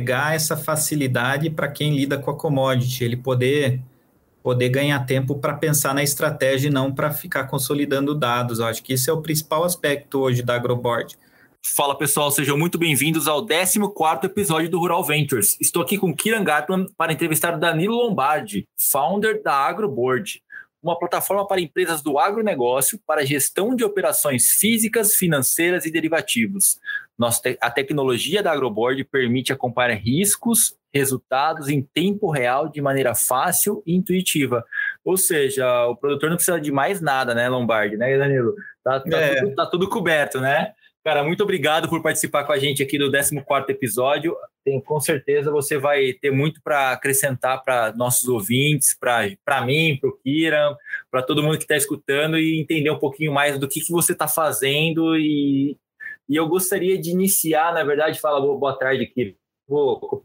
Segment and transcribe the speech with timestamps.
[0.00, 3.80] entregar essa facilidade para quem lida com a commodity, ele poder
[4.42, 8.58] poder ganhar tempo para pensar na estratégia e não para ficar consolidando dados.
[8.58, 11.18] Eu acho que esse é o principal aspecto hoje da Agroboard.
[11.76, 13.78] Fala pessoal, sejam muito bem-vindos ao 14
[14.24, 15.58] episódio do Rural Ventures.
[15.60, 20.42] Estou aqui com Kiran Gatman para entrevistar Danilo Lombardi, founder da Agroboard,
[20.82, 26.78] uma plataforma para empresas do agronegócio para gestão de operações físicas, financeiras e derivativos.
[27.18, 33.82] Nossa, a tecnologia da Agroboard permite acompanhar riscos, resultados em tempo real de maneira fácil
[33.86, 34.64] e intuitiva.
[35.04, 38.54] Ou seja, o produtor não precisa de mais nada, né, Lombardi, né, Danilo?
[38.82, 39.40] Tá, tá, é.
[39.40, 40.72] tudo, tá tudo coberto, né?
[41.02, 44.36] Cara, muito obrigado por participar com a gente aqui do 14 episódio.
[44.84, 50.16] Com certeza você vai ter muito para acrescentar para nossos ouvintes, para mim, para o
[50.18, 50.76] Kiran,
[51.10, 54.12] para todo mundo que está escutando e entender um pouquinho mais do que, que você
[54.12, 55.16] está fazendo.
[55.16, 55.78] E,
[56.28, 59.34] e eu gostaria de iniciar, na verdade, fala boa, boa tarde, Kiran.
[59.66, 60.22] Vou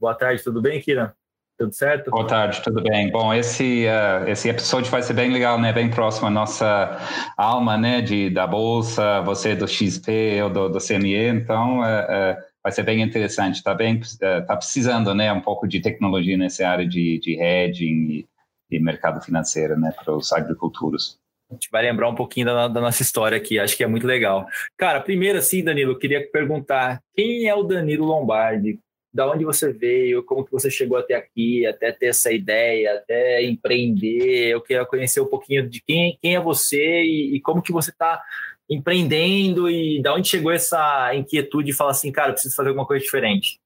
[0.00, 1.14] Boa tarde, tudo bem, Kiran?
[1.62, 2.10] Tudo certo?
[2.10, 3.08] Boa tarde, tudo bem.
[3.12, 5.72] Bom, esse, uh, esse episódio vai ser bem legal, né?
[5.72, 6.98] Bem próximo à nossa
[7.36, 8.02] alma, né?
[8.02, 12.82] De, da Bolsa, você do XP, ou do, do CNE, então uh, uh, vai ser
[12.82, 13.62] bem interessante.
[13.62, 14.00] Tá bem,
[14.44, 15.32] tá precisando, né?
[15.32, 18.26] Um pouco de tecnologia nessa área de, de hedging e,
[18.68, 19.92] e mercado financeiro, né?
[20.04, 21.16] Para os agricultores.
[21.48, 24.06] A gente vai lembrar um pouquinho da, da, nossa história aqui, acho que é muito
[24.06, 24.46] legal.
[24.76, 28.80] Cara, primeiro assim, Danilo, eu queria perguntar, quem é o Danilo Lombardi?
[29.12, 33.42] Da onde você veio, como que você chegou até aqui, até ter essa ideia, até
[33.44, 34.48] empreender.
[34.48, 37.90] Eu queria conhecer um pouquinho de quem, quem é você e, e como que você
[37.90, 38.22] está
[38.70, 43.04] empreendendo e da onde chegou essa inquietude de falar assim, cara, preciso fazer alguma coisa
[43.04, 43.60] diferente.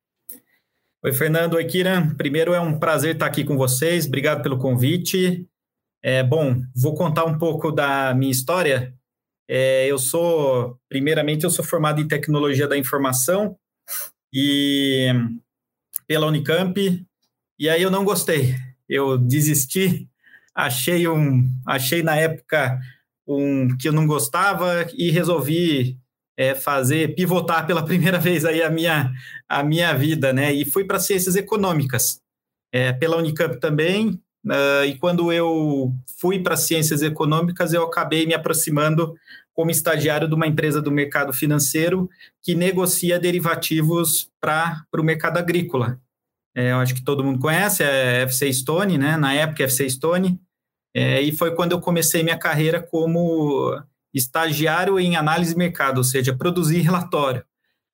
[1.05, 1.55] Oi, Fernando.
[1.55, 2.13] Oi, Kira.
[2.17, 4.07] Primeiro é um prazer estar aqui com vocês.
[4.07, 5.47] Obrigado pelo convite.
[6.03, 8.93] É, bom, vou contar um pouco da minha história.
[9.49, 13.57] É, eu sou, primeiramente, eu sou formado em tecnologia da informação
[14.33, 15.09] e
[16.07, 17.07] pela Unicamp,
[17.59, 18.55] e aí eu não gostei.
[18.89, 20.09] Eu desisti,
[20.55, 22.79] achei um, achei na época
[23.27, 25.99] um que eu não gostava e resolvi
[26.37, 29.13] é, fazer pivotar pela primeira vez aí a minha
[29.49, 30.53] a minha vida, né?
[30.53, 32.21] E fui para ciências econômicas
[32.73, 34.21] é, pela Unicamp também.
[34.47, 39.15] Uh, e quando eu fui para ciências econômicas, eu acabei me aproximando
[39.53, 42.09] como estagiário de uma empresa do mercado financeiro
[42.43, 45.99] que negocia derivativos para o mercado agrícola.
[46.55, 49.17] É, eu acho que todo mundo conhece, é FC Stone, né?
[49.17, 50.41] Na época, FC Stone.
[50.95, 53.79] É, e foi quando eu comecei minha carreira como
[54.15, 57.45] estagiário em análise de mercado, ou seja, produzir relatório.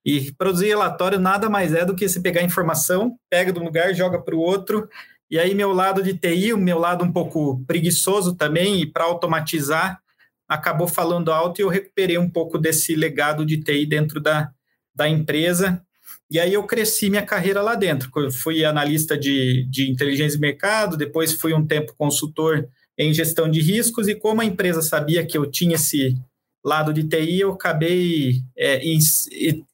[0.05, 3.95] E produzir relatório nada mais é do que você pegar informação, pega de um lugar,
[3.95, 4.89] joga para o outro.
[5.33, 9.05] E aí, meu lado de TI, o meu lado um pouco preguiçoso também, e para
[9.05, 9.99] automatizar,
[10.47, 14.53] acabou falando alto e eu recuperei um pouco desse legado de TI dentro da,
[14.95, 15.83] da empresa.
[16.31, 18.11] E aí eu cresci minha carreira lá dentro.
[18.31, 22.69] fui analista de, de inteligência de mercado, depois fui um tempo consultor
[22.99, 26.15] em gestão de riscos, e como a empresa sabia que eu tinha esse
[26.63, 28.83] lado de TI, eu acabei é,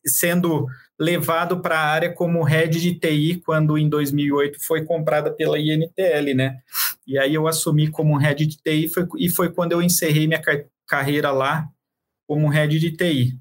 [0.07, 5.59] sendo levado para a área como head de TI quando em 2008 foi comprada pela
[5.59, 6.59] INTL, né?
[7.07, 10.43] E aí eu assumi como head de TI foi, e foi quando eu encerrei minha
[10.43, 11.69] car carreira lá
[12.27, 13.39] como head de TI.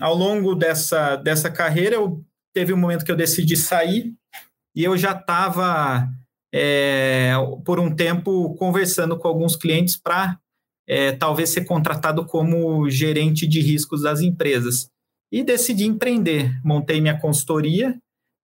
[0.00, 2.24] Ao longo dessa, dessa carreira, eu
[2.54, 4.14] teve um momento que eu decidi sair
[4.74, 6.08] e eu já estava
[6.54, 7.32] é,
[7.64, 10.38] por um tempo conversando com alguns clientes para
[10.88, 14.88] é, talvez ser contratado como gerente de riscos das empresas
[15.30, 16.52] e decidi empreender.
[16.64, 17.96] Montei minha consultoria.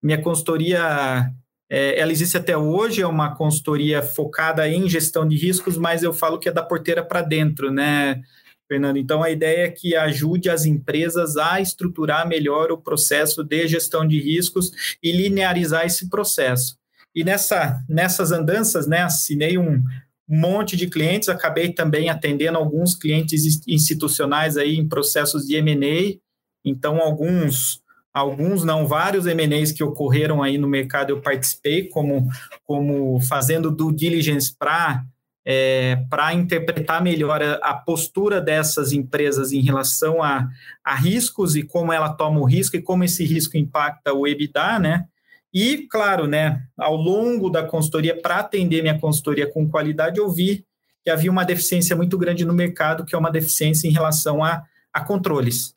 [0.03, 1.31] Minha consultoria,
[1.71, 6.13] é, ela existe até hoje, é uma consultoria focada em gestão de riscos, mas eu
[6.13, 8.21] falo que é da porteira para dentro, né,
[8.67, 8.97] Fernando?
[8.97, 14.07] Então, a ideia é que ajude as empresas a estruturar melhor o processo de gestão
[14.07, 16.77] de riscos e linearizar esse processo.
[17.15, 19.83] E nessa, nessas andanças, né, assinei um,
[20.29, 26.17] monte de clientes, acabei também atendendo alguns clientes institucionais aí em processos de M&A,
[26.65, 27.83] então, alguns,
[28.13, 32.29] alguns não, vários M&As que ocorreram aí no mercado eu participei como,
[32.65, 35.05] como fazendo due diligence para
[35.45, 40.49] é, para interpretar melhor a, a, postura dessas empresas em relação a,
[40.85, 44.79] a riscos e como ela toma o risco e como esse risco impacta o EBITDA,
[44.79, 45.07] né?
[45.53, 50.65] E, claro, né, ao longo da consultoria, para atender minha consultoria com qualidade, eu vi
[51.05, 54.63] que havia uma deficiência muito grande no mercado, que é uma deficiência em relação a,
[54.93, 55.75] a controles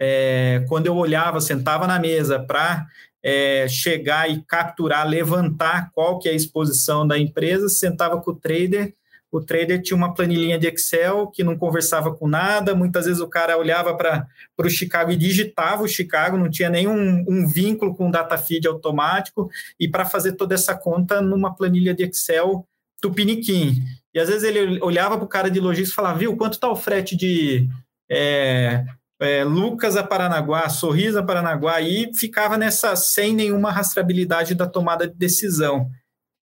[0.00, 2.86] é, quando eu olhava, sentava na mesa para
[3.22, 8.34] é, chegar e capturar, levantar qual que é a exposição da empresa, sentava com o
[8.34, 8.94] trader,
[9.30, 13.28] o trader tinha uma planilhinha de Excel que não conversava com nada, muitas vezes o
[13.28, 14.26] cara olhava para
[14.58, 18.66] o Chicago e digitava o Chicago, não tinha nenhum um vínculo com o data feed
[18.66, 22.66] automático, e para fazer toda essa conta numa planilha de Excel
[23.02, 23.82] tupiniquim.
[24.14, 26.70] E às vezes ele olhava para o cara de logística e falava, viu, quanto está
[26.70, 27.68] o frete de
[28.10, 28.82] é,
[29.20, 35.06] é, Lucas a Paranaguá, Sorriso a Paranaguá, e ficava nessa sem nenhuma rastreabilidade da tomada
[35.06, 35.90] de decisão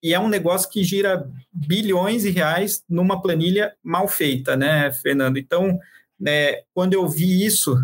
[0.07, 5.37] e é um negócio que gira bilhões de reais numa planilha mal feita, né, Fernando?
[5.37, 5.79] Então,
[6.19, 7.77] né, quando eu vi isso,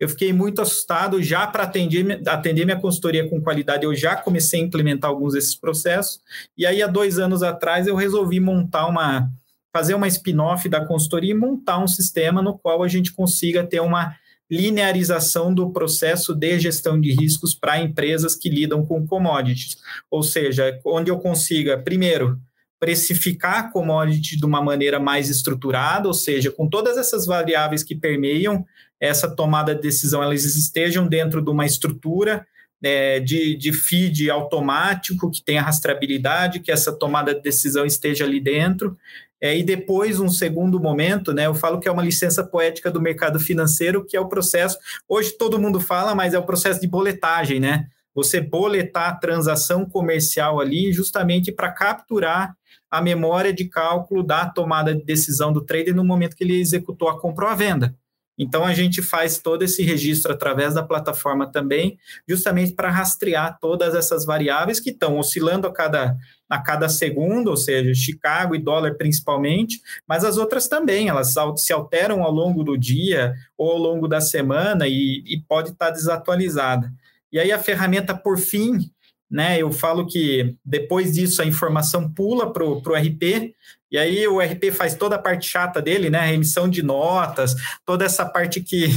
[0.00, 1.22] eu fiquei muito assustado.
[1.22, 5.54] Já para atender, atender minha consultoria com qualidade, eu já comecei a implementar alguns desses
[5.54, 6.20] processos.
[6.56, 9.30] E aí, há dois anos atrás, eu resolvi montar uma,
[9.72, 13.80] fazer uma spin-off da consultoria e montar um sistema no qual a gente consiga ter
[13.80, 14.16] uma
[14.50, 19.76] linearização do processo de gestão de riscos para empresas que lidam com commodities.
[20.10, 22.40] Ou seja, onde eu consiga, primeiro,
[22.80, 27.94] precificar a commodity de uma maneira mais estruturada, ou seja, com todas essas variáveis que
[27.94, 28.64] permeiam
[29.00, 32.46] essa tomada de decisão, elas estejam dentro de uma estrutura
[32.82, 38.40] é, de, de feed automático, que tenha rastreabilidade, que essa tomada de decisão esteja ali
[38.40, 38.96] dentro.
[39.40, 43.00] É, e depois, um segundo momento, né, eu falo que é uma licença poética do
[43.00, 44.76] mercado financeiro, que é o processo,
[45.08, 47.86] hoje todo mundo fala, mas é o processo de boletagem, né?
[48.14, 52.56] Você boletar a transação comercial ali justamente para capturar
[52.90, 57.08] a memória de cálculo da tomada de decisão do trader no momento que ele executou
[57.08, 57.94] a compra ou a venda.
[58.38, 63.94] Então, a gente faz todo esse registro através da plataforma também, justamente para rastrear todas
[63.94, 66.16] essas variáveis que estão oscilando a cada,
[66.48, 71.72] a cada segundo, ou seja, Chicago e dólar principalmente, mas as outras também, elas se
[71.72, 76.92] alteram ao longo do dia ou ao longo da semana e, e pode estar desatualizada.
[77.32, 78.88] E aí, a ferramenta, por fim,
[79.30, 79.60] né?
[79.60, 83.54] Eu falo que depois disso a informação pula para o RP,
[83.90, 86.32] e aí o RP faz toda a parte chata dele, né?
[86.32, 87.54] Emissão de notas,
[87.84, 88.88] toda essa parte que,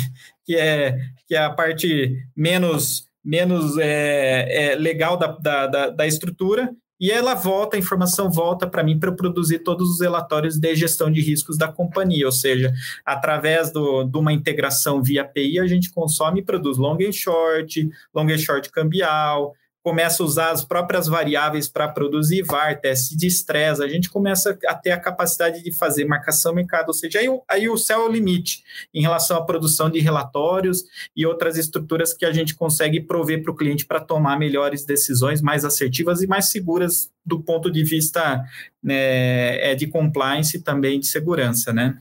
[0.46, 0.98] que, é,
[1.28, 5.28] que é a parte menos, menos é, é legal da,
[5.68, 6.70] da, da estrutura,
[7.02, 11.10] e ela volta, a informação volta para mim para produzir todos os relatórios de gestão
[11.10, 12.72] de riscos da companhia, ou seja,
[13.04, 17.90] através do, de uma integração via API, a gente consome e produz long and short,
[18.14, 23.28] long and short cambial, começa a usar as próprias variáveis para produzir VAR, teste de
[23.28, 27.28] estresse, a gente começa a ter a capacidade de fazer marcação mercado, ou seja, aí,
[27.50, 28.64] aí o céu é o limite
[28.94, 30.84] em relação à produção de relatórios
[31.16, 35.42] e outras estruturas que a gente consegue prover para o cliente para tomar melhores decisões,
[35.42, 38.44] mais assertivas e mais seguras do ponto de vista
[38.84, 41.98] né, é, de compliance e também de segurança, né?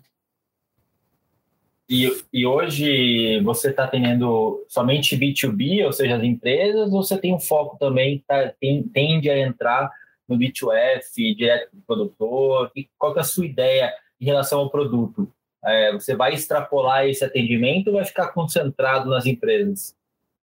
[1.90, 7.34] E, e hoje você está tendo somente B2B, ou seja, as empresas, ou você tem
[7.34, 9.90] um foco também, tá, tem, tende a entrar
[10.28, 12.70] no B2F, direto do produtor?
[12.76, 15.28] E qual é a sua ideia em relação ao produto?
[15.64, 19.92] É, você vai extrapolar esse atendimento ou vai ficar concentrado nas empresas?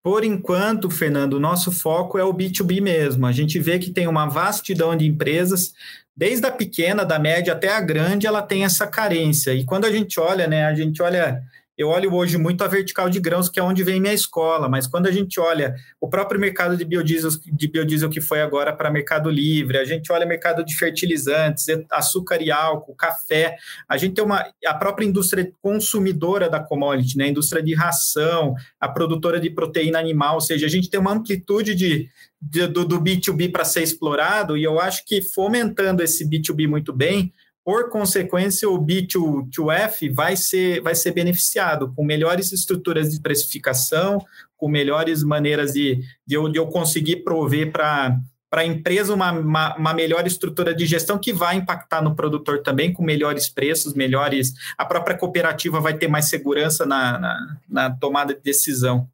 [0.03, 3.25] Por enquanto, Fernando, o nosso foco é o B2B mesmo.
[3.25, 5.74] A gente vê que tem uma vastidão de empresas
[6.17, 9.53] desde a pequena, da média até a grande, ela tem essa carência.
[9.53, 11.43] E quando a gente olha, né, a gente olha
[11.77, 14.88] eu olho hoje muito a vertical de grãos, que é onde vem minha escola, mas
[14.88, 18.89] quando a gente olha o próprio mercado de biodiesel, de biodiesel que foi agora para
[18.89, 23.57] Mercado Livre, a gente olha mercado de fertilizantes, açúcar e álcool, café,
[23.88, 28.55] a gente tem uma a própria indústria consumidora da commodity, né, a indústria de ração,
[28.79, 32.10] a produtora de proteína animal, ou seja, a gente tem uma amplitude de,
[32.41, 36.91] de do, do B2B para ser explorado, e eu acho que fomentando esse B2B muito
[36.91, 37.31] bem,
[37.67, 44.69] por consequência, o B2F vai ser, vai ser beneficiado com melhores estruturas de precificação, com
[44.69, 48.17] melhores maneiras de, de, eu, de eu conseguir prover para
[48.50, 52.63] para a empresa uma, uma, uma, melhor estrutura de gestão que vai impactar no produtor
[52.63, 54.53] também, com melhores preços, melhores.
[54.77, 59.05] A própria cooperativa vai ter mais segurança na, na, na tomada de decisão.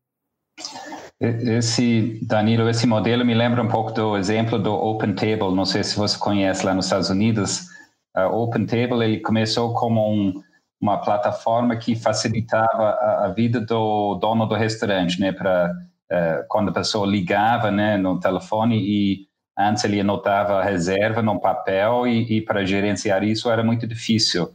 [1.19, 5.83] Esse, Danilo, esse modelo me lembra um pouco do exemplo do Open Table, não sei
[5.83, 7.72] se você conhece lá nos Estados Unidos
[8.21, 10.33] Open Table ele começou como um,
[10.79, 16.45] uma plataforma que facilitava a, a, vida do dono do restaurante, né, para uh, é,
[16.49, 19.27] quando a pessoa ligava, né, no telefone e
[19.57, 24.53] antes ele anotava a reserva no papel e, e para gerenciar isso era muito difícil.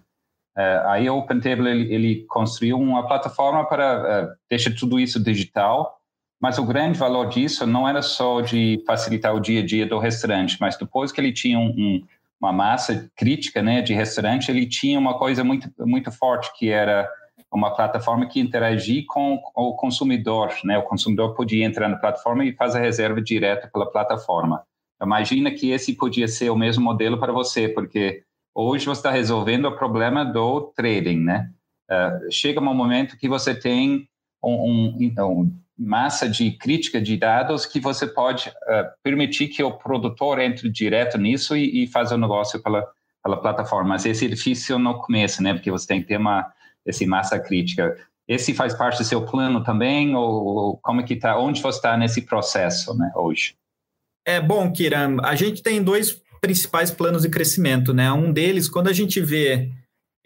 [0.56, 5.98] Uh, aí o OpenTable ele, ele construiu uma plataforma para uh, deixar tudo isso digital,
[6.40, 9.98] mas o grande valor disso não era só de facilitar o dia a dia do
[9.98, 12.06] restaurante, mas depois que ele tinha um, um
[12.40, 17.10] uma massa crítica né, de restaurante, ele tinha uma coisa muito, muito forte, que era
[17.52, 20.52] uma plataforma que interagia com o consumidor.
[20.64, 20.78] Né?
[20.78, 24.62] O consumidor podia entrar na plataforma e fazer a reserva direto pela plataforma.
[25.02, 28.22] Imagina que esse podia ser o mesmo modelo para você, porque
[28.54, 31.50] hoje você está resolvendo o problema do trading, né?
[31.90, 34.08] Uh, chega um momento que você tem
[34.42, 39.78] um, um, então, massa de crítica de dados que você pode uh, permitir que o
[39.78, 42.84] produtor entre direto nisso e, e faça o negócio pela,
[43.22, 43.90] pela plataforma.
[43.90, 45.54] Mas esse é difícil no começo, né?
[45.54, 46.50] Porque você tem que ter uma
[46.84, 47.96] esse massa crítica.
[48.26, 51.38] Esse faz parte do seu plano também ou, como é que está?
[51.38, 53.10] Onde você está nesse processo, né?
[53.14, 53.54] Hoje?
[54.26, 55.18] É bom, Kiran.
[55.22, 58.10] A gente tem dois principais planos de crescimento, né?
[58.12, 59.70] Um deles, quando a gente vê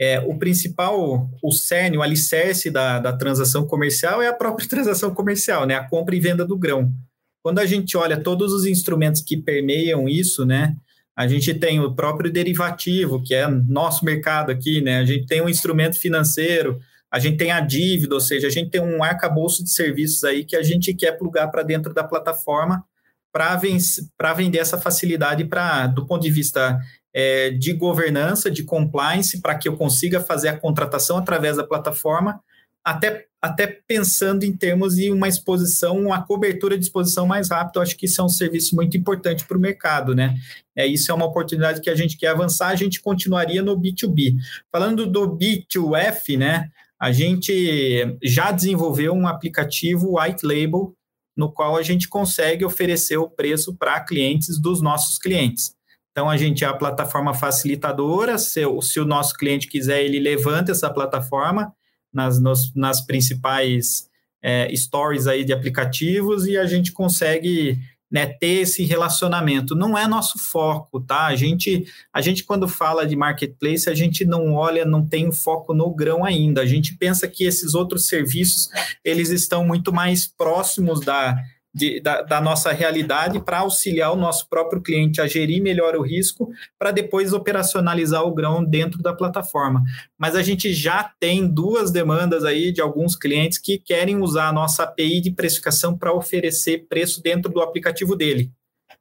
[0.03, 5.15] é, o principal, o cerne, o alicerce da, da transação comercial é a própria transação
[5.15, 5.77] comercial, né?
[5.77, 6.93] A compra e venda do grão.
[7.41, 10.75] Quando a gente olha todos os instrumentos que permeiam isso, né?
[11.17, 14.99] A gente tem o próprio derivativo, que é nosso mercado aqui, né?
[14.99, 18.71] A gente tem um instrumento financeiro, a gente tem a dívida, ou seja, a gente
[18.71, 22.85] tem um arcabouço de serviços aí que a gente quer plugar para dentro da plataforma
[23.33, 26.81] para vender essa facilidade para do ponto de vista
[27.14, 32.40] é, de governança, de compliance, para que eu consiga fazer a contratação através da plataforma,
[32.85, 37.78] até, até pensando em termos de uma exposição, uma cobertura de exposição mais rápida.
[37.78, 40.37] Eu acho que isso é um serviço muito importante para o mercado, né?
[40.75, 44.37] É, isso é uma oportunidade que a gente quer avançar, a gente continuaria no B2B.
[44.71, 46.71] Falando do B2F, né?
[46.99, 50.95] A gente já desenvolveu um aplicativo white label
[51.37, 55.75] no qual a gente consegue oferecer o preço para clientes dos nossos clientes.
[56.12, 58.38] Então, a gente é a plataforma facilitadora.
[58.38, 61.73] Se, se o nosso cliente quiser, ele levanta essa plataforma
[62.12, 64.09] nas, nos, nas principais
[64.42, 67.78] é, stories aí de aplicativos e a gente consegue
[68.11, 69.75] né, ter esse relacionamento.
[69.75, 71.26] Não é nosso foco, tá?
[71.26, 75.73] A gente, a gente, quando fala de marketplace, a gente não olha, não tem foco
[75.73, 76.61] no grão ainda.
[76.61, 78.69] A gente pensa que esses outros serviços,
[79.02, 81.38] eles estão muito mais próximos da,
[81.75, 86.02] de, da, da, nossa realidade para auxiliar o nosso próprio cliente a gerir melhor o
[86.02, 89.83] risco, para depois operacionalizar o grão dentro da plataforma.
[90.19, 94.52] Mas a gente já tem duas demandas aí de alguns clientes que querem usar a
[94.52, 98.50] nossa API de precificação para oferecer preço dentro do aplicativo dele.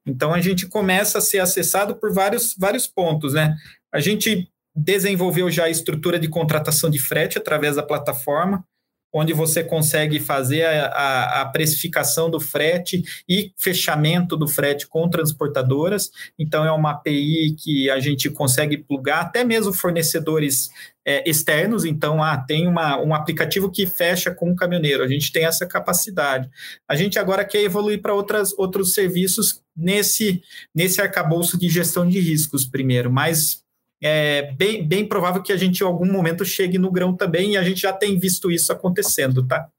[0.06, 3.56] Então a gente começa a ser acessado por vários, vários pontos, né?
[3.94, 8.66] A gente desenvolveu já a estrutura de contratação de frete através da plataforma
[9.14, 15.10] onde você consegue fazer a, a, a, precificação do frete e fechamento do frete com
[15.10, 16.12] transportadoras.
[16.40, 20.70] Então, é uma API que a gente consegue plugar até mesmo fornecedores
[21.06, 21.84] é, externos.
[21.84, 25.04] Então, ah, tem uma, um aplicativo que fecha com um caminhoneiro.
[25.04, 26.50] A gente tem essa capacidade.
[26.88, 30.42] A gente agora quer evoluir para outros serviços nesse,
[30.74, 33.62] nesse arcabouço de gestão de riscos primeiro, mas
[34.02, 37.58] é bem, bem provável que a gente em algum momento chegue no grão também, e
[37.58, 39.70] a gente já tem visto isso acontecendo, tá?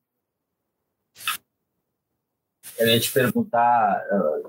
[2.79, 4.02] Eu ia te perguntar,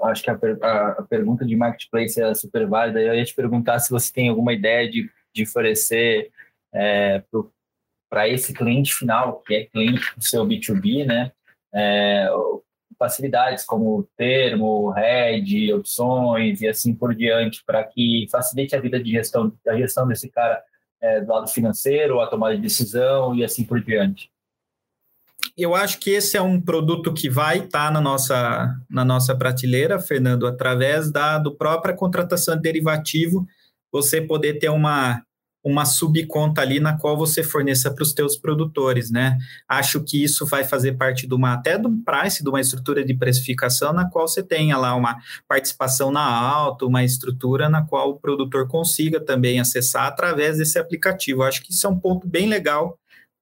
[0.04, 3.02] acho que a, a, a, pergunta de marketplace é super válida.
[3.02, 6.32] Eu ia te perguntar se você tem alguma ideia de, de oferecer
[6.74, 7.24] é,
[8.10, 11.32] para esse cliente final, que é cliente do seu B2B, né?
[11.74, 12.28] É,
[12.98, 19.12] facilidades como termo, RED, opções e assim por diante, para que facilite a vida de
[19.12, 20.62] gestão, a gestão desse cara
[21.02, 24.32] é, do lado financeiro, a tomada de decisão e assim por diante.
[25.58, 29.36] Eu acho que esse é um produto que vai estar tá na nossa, na nossa
[29.36, 33.46] prateleira, Fernando, através da do própria contratação de derivativo,
[33.92, 35.22] você poder ter uma
[35.64, 39.38] uma subconta ali na qual você forneça para os teus produtores, né?
[39.68, 43.14] Acho que isso vai fazer parte de uma até do price, de uma estrutura de
[43.14, 45.18] precificação na qual você tenha lá uma
[45.48, 51.44] participação na alta, uma estrutura na qual o produtor consiga também acessar através desse aplicativo.
[51.44, 52.98] Acho que isso é um ponto bem legal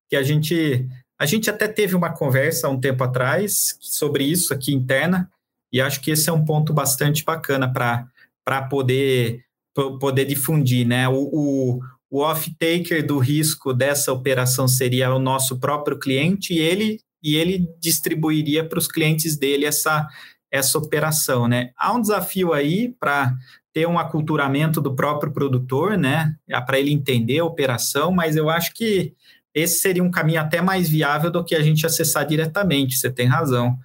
[0.08, 0.88] que a gente
[1.20, 5.30] a gente até teve uma conversa há um tempo atrás sobre isso aqui interna
[5.72, 8.08] e acho que esse é um ponto bastante bacana para
[8.44, 11.08] para poder poder difundir, né?
[11.08, 11.80] O, o,
[12.12, 17.66] o off-taker do risco dessa operação seria o nosso próprio cliente e ele, e ele
[17.80, 20.06] distribuiria para os clientes dele essa,
[20.52, 21.72] essa operação, né?
[21.78, 23.34] Há um desafio aí para
[23.74, 26.36] ter um aculturamento do próprio produtor, né?
[26.66, 29.14] Para ele entender a operação, mas eu acho que
[29.54, 33.28] esse seria um caminho até mais viável do que a gente acessar diretamente, você tem
[33.28, 33.78] razão.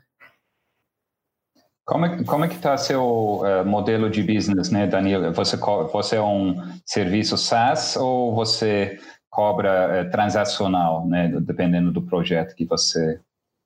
[1.87, 5.33] Como é, como é que está seu uh, modelo de business, né, Daniel?
[5.33, 8.99] Você, você é um serviço SaaS ou você
[9.31, 13.21] cobra uh, transacional, né, dependendo do projeto que você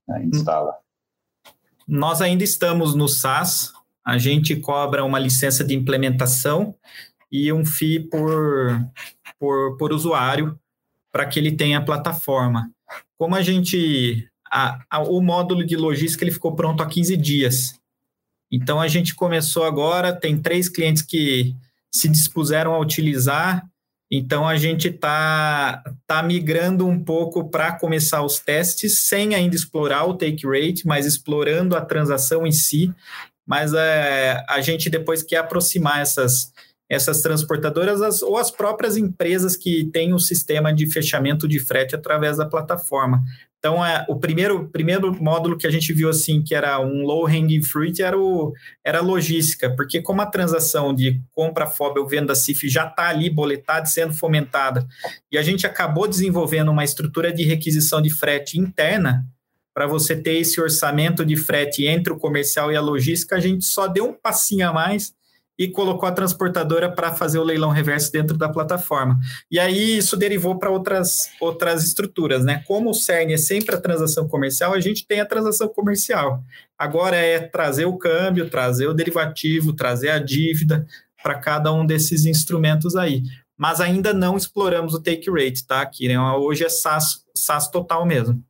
[0.06, 0.74] uh, instala?
[1.88, 3.72] Nós ainda estamos no SaaS,
[4.04, 6.74] a gente cobra uma licença de implementação
[7.32, 8.86] e um FII por,
[9.38, 10.60] por, por usuário
[11.10, 12.70] para que ele tenha a plataforma.
[13.16, 14.28] Como a gente.
[14.52, 17.79] A, a, o módulo de logística ele ficou pronto há 15 dias.
[18.50, 21.54] Então a gente começou agora, tem três clientes que
[21.92, 23.64] se dispuseram a utilizar
[24.10, 30.04] Então a gente está tá migrando um pouco para começar os testes, sem ainda explorar
[30.04, 32.92] o take rate, mas explorando a transação em si.
[33.46, 36.52] Mas é, a gente depois quer aproximar essas,
[36.90, 41.60] essas transportadoras as, ou as próprias empresas que têm o um sistema de fechamento de
[41.60, 43.22] frete através da plataforma.
[43.60, 47.26] Então, é, o primeiro, primeiro módulo que a gente viu assim, que era um low
[47.26, 48.52] hanging fruit, era, o,
[48.84, 53.28] era logística, porque como a transação de compra FOB ou venda CIF já está ali
[53.28, 54.88] boletada sendo fomentada,
[55.30, 59.26] e a gente acabou desenvolvendo uma estrutura de requisição de frete interna,
[59.74, 63.64] para você ter esse orçamento de frete entre o comercial e a logística, a gente
[63.64, 65.12] só deu um passinho a mais
[65.60, 69.20] e colocou a transportadora para fazer o leilão reverso dentro da plataforma.
[69.50, 72.64] E aí isso derivou para outras, outras estruturas, né?
[72.66, 76.42] Como o CERN é sempre a transação comercial, a gente tem a transação comercial.
[76.78, 80.86] Agora é trazer o câmbio, trazer o derivativo, trazer a dívida
[81.22, 83.22] para cada um desses instrumentos aí.
[83.54, 86.36] Mas ainda não exploramos o take rate, tá, Kirian?
[86.36, 88.42] Hoje é SaaS, SaaS total mesmo.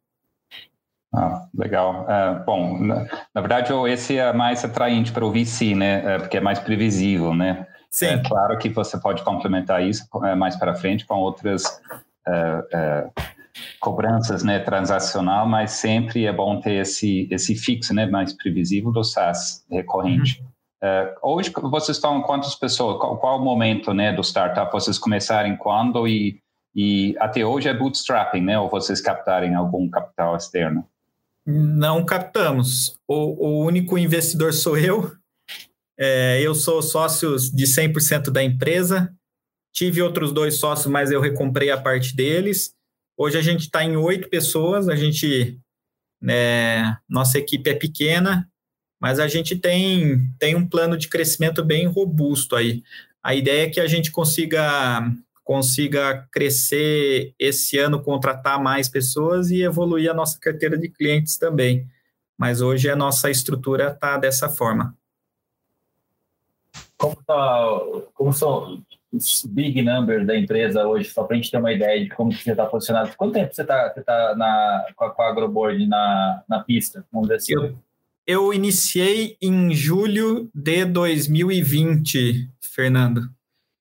[1.13, 2.05] Ah, legal.
[2.05, 6.17] Uh, bom, na, na, verdade, esse é mais atraente para o VC, né?
[6.17, 7.67] Uh, porque é mais previsível, né?
[7.91, 8.07] Sim.
[8.07, 11.65] É claro que você pode complementar isso uh, mais para frente com outras
[13.81, 14.61] cobranças, né?
[14.61, 18.07] Transacional, mas sempre é bom ter esse esse fixo, né?
[18.07, 20.41] Mais previsível do SaaS recorrente.
[20.41, 21.31] Uhum.
[21.35, 22.99] hoje vocês estão quantas pessoas?
[22.99, 24.13] Qual, qual o momento, né?
[24.13, 24.71] Do startup?
[24.71, 26.39] Vocês começarem quando e
[26.73, 28.57] e até hoje é bootstrapping, né?
[28.57, 30.87] Ou vocês captarem algum capital externo?
[31.47, 32.99] Não captamos.
[33.09, 35.13] O, o único investidor sou eu.
[35.99, 39.13] É, eu sou sócio de 100% da empresa.
[39.73, 42.75] Tive outros dois sócios, mas eu recomprei a parte deles.
[43.17, 44.89] Hoje a gente está em oito pessoas.
[44.89, 45.59] A gente,
[46.29, 48.49] é, nossa equipe é pequena,
[49.01, 52.83] mas a gente tem, tem um plano de crescimento bem robusto aí.
[53.23, 55.03] A ideia é que a gente consiga
[55.45, 61.87] consiga crescer esse ano, contratar mais pessoas e evoluir a nossa carteira de clientes também.
[62.39, 64.97] Mas hoje a nossa estrutura está dessa forma.
[66.97, 67.81] Como, tá,
[68.15, 72.05] como são os big numbers da empresa hoje, só para a gente ter uma ideia
[72.05, 73.11] de como você está posicionado?
[73.17, 77.05] Quanto tempo você está você tá na, com, a, com a AgroBoard na, na pista?
[77.13, 77.55] Vamos dizer assim.
[77.55, 77.79] Eu,
[78.27, 83.23] eu iniciei em julho de 2020, Fernando.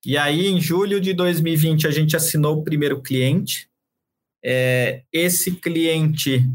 [0.05, 3.69] E aí, em julho de 2020, a gente assinou o primeiro cliente.
[4.43, 6.49] É, esse cliente,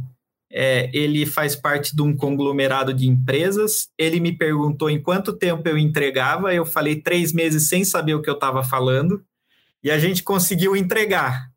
[0.50, 3.90] é, ele faz parte de um conglomerado de empresas.
[3.98, 6.54] Ele me perguntou em quanto tempo eu entregava.
[6.54, 9.22] Eu falei três meses sem saber o que eu estava falando.
[9.82, 11.52] E a gente conseguiu entregar.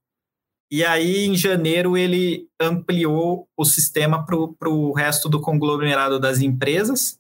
[0.70, 7.18] E aí, em janeiro, ele ampliou o sistema para o resto do conglomerado das empresas.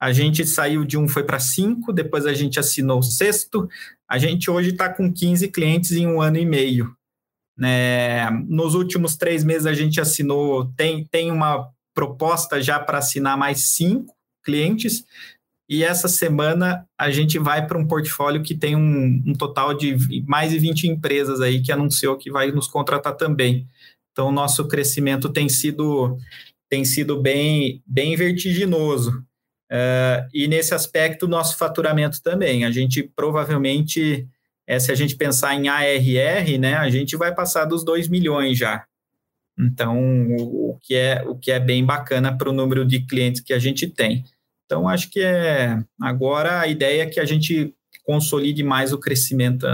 [0.00, 3.68] A gente saiu de um, foi para cinco, depois a gente assinou o sexto.
[4.14, 6.94] A gente hoje está com 15 clientes em um ano e meio.
[7.58, 8.30] Né?
[8.46, 13.72] Nos últimos três meses a gente assinou, tem, tem uma proposta já para assinar mais
[13.72, 15.04] cinco clientes.
[15.68, 19.96] E essa semana a gente vai para um portfólio que tem um, um, total de
[20.28, 23.66] mais de 20 empresas aí que anunciou que vai nos contratar também.
[24.12, 26.16] Então, nosso crescimento tem sido,
[26.68, 29.24] tem sido bem, bem vertiginoso.
[29.70, 32.64] Uh, e nesse aspecto, nosso faturamento também.
[32.64, 34.28] A gente provavelmente,
[34.66, 38.58] é, se a gente pensar em ARR, né, a gente vai passar dos 2 milhões
[38.58, 38.84] já.
[39.58, 39.98] Então,
[40.36, 43.52] o, o, que é, o que é bem bacana para o número de clientes que
[43.52, 44.24] a gente tem.
[44.66, 47.74] Então, acho que é agora a ideia é que a gente
[48.04, 49.66] consolide mais o crescimento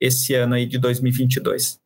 [0.00, 1.80] esse ano aí de 2022.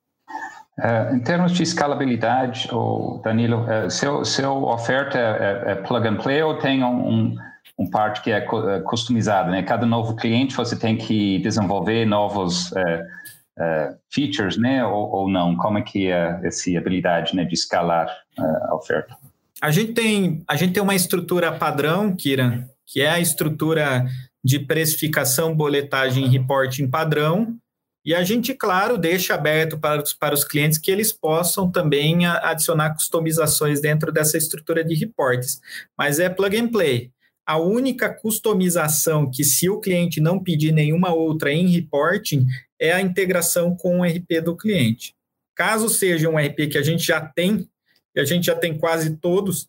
[0.78, 6.16] Uh, em termos de escalabilidade, oh, Danilo, uh, seu, seu oferta é, é, plug and
[6.16, 7.34] play ou tem um,
[7.78, 8.40] um, parte que é
[8.84, 9.50] customizado?
[9.50, 9.62] Né?
[9.62, 14.84] Cada novo cliente você tem que desenvolver novos uh, features, né?
[14.84, 15.56] Ou, ou, não?
[15.56, 18.08] Como é que é essa habilidade né, de escalar
[18.38, 19.16] a oferta?
[19.62, 24.04] A gente tem a gente tem uma estrutura padrão, Kiran, que é a estrutura
[24.44, 27.58] de precificação, boletagem e reporting padrão
[28.06, 32.24] e a gente, claro, deixa aberto para os, para os clientes que eles possam também
[32.24, 35.60] adicionar customizações dentro dessa estrutura de reportes.
[35.98, 37.10] Mas é plug and play.
[37.46, 42.46] A única customização que, se o cliente não pedir nenhuma outra em reporting,
[42.78, 45.14] é a integração com o RP do cliente.
[45.54, 47.68] Caso seja um RP que a gente já tem,
[48.14, 49.68] e a gente já tem quase todos,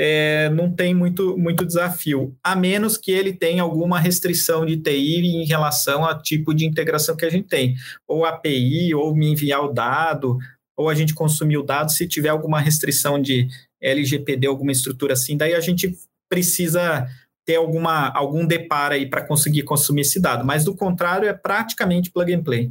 [0.00, 5.26] é, não tem muito, muito desafio, a menos que ele tenha alguma restrição de TI
[5.26, 7.74] em relação ao tipo de integração que a gente tem,
[8.06, 10.38] ou API, ou me enviar o dado,
[10.76, 13.48] ou a gente consumir o dado, se tiver alguma restrição de
[13.80, 17.06] LGPD, alguma estrutura assim, daí a gente precisa
[17.48, 22.10] ter alguma, algum deparo aí para conseguir consumir esse dado, mas do contrário é praticamente
[22.10, 22.70] plug and play.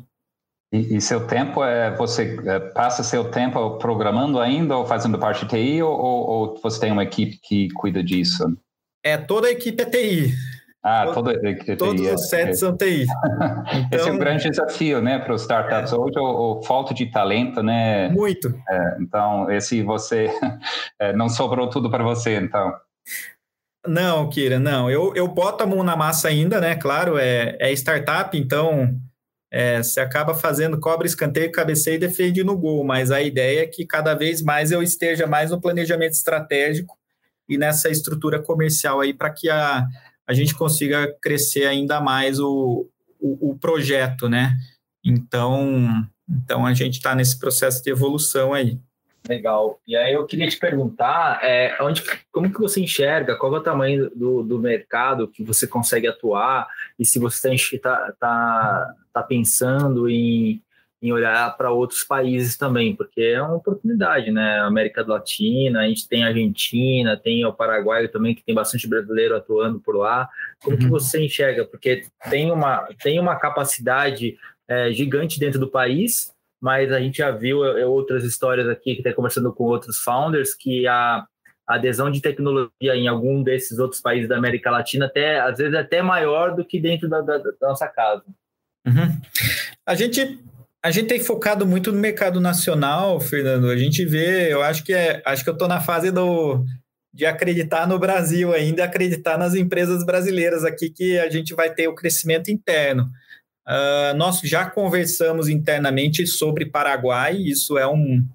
[0.72, 5.46] E, e, seu tempo é você é, passa seu tempo programando ainda ou fazendo parte
[5.46, 8.56] de TI ou, ou, você tem uma equipe que cuida disso?
[9.02, 10.34] É toda a equipe é TI.
[10.84, 11.78] Ah, toda a equipe é TI.
[11.78, 12.54] Todos os sets é.
[12.54, 13.04] são TI.
[13.04, 15.96] Então, Esse é um então grande desafio, né, para os startups é.
[15.96, 18.10] hoje, o, o, falta de talento, né?
[18.10, 18.54] Muito.
[18.70, 20.30] É, então, esse você
[21.00, 22.74] é, não sobrou tudo para você, então.
[23.88, 24.90] Não, Kira, não.
[24.90, 26.76] Eu, eu boto a mão na massa ainda, né?
[26.76, 29.00] Claro, é, é startup, então
[29.50, 33.68] é, você acaba fazendo cobra, escanteio, cabeceio e defende no gol, mas a ideia é
[33.68, 36.98] que cada vez mais eu esteja mais no planejamento estratégico
[37.48, 39.88] e nessa estrutura comercial aí para que a,
[40.28, 44.56] a gente consiga crescer ainda mais o, o, o projeto, né?
[45.04, 48.78] Então, então a gente está nesse processo de evolução aí.
[49.28, 49.80] Legal.
[49.86, 53.64] E aí eu queria te perguntar, é, onde, como que você enxerga, qual é o
[53.64, 59.24] tamanho do, do mercado que você consegue atuar e se você está tá, tá, tá
[59.24, 60.62] pensando em,
[61.02, 64.60] em olhar para outros países também, porque é uma oportunidade, né?
[64.60, 69.36] América Latina, a gente tem a Argentina, tem o Paraguai também, que tem bastante brasileiro
[69.36, 70.30] atuando por lá.
[70.64, 70.84] Como uhum.
[70.84, 71.66] que você enxerga?
[71.66, 74.38] Porque tem uma, tem uma capacidade
[74.68, 79.02] é, gigante dentro do país, mas a gente já viu é, outras histórias aqui, que
[79.02, 81.26] está conversando com outros founders, que a,
[81.68, 85.80] adesão de tecnologia em algum desses outros países da América Latina, até às vezes é
[85.80, 88.24] até maior do que dentro da, da, da nossa casa.
[88.88, 89.20] Uhum.
[89.86, 90.40] A gente
[90.82, 93.70] a gente tem focado muito no mercado nacional, Fernando.
[93.70, 96.64] A gente vê, eu acho que é, acho que eu estou na fase do
[97.14, 101.88] de acreditar no Brasil ainda, acreditar nas empresas brasileiras aqui que a gente vai ter
[101.88, 103.10] o crescimento interno.
[103.68, 108.26] Uh, nós já conversamos internamente sobre Paraguai, isso é um,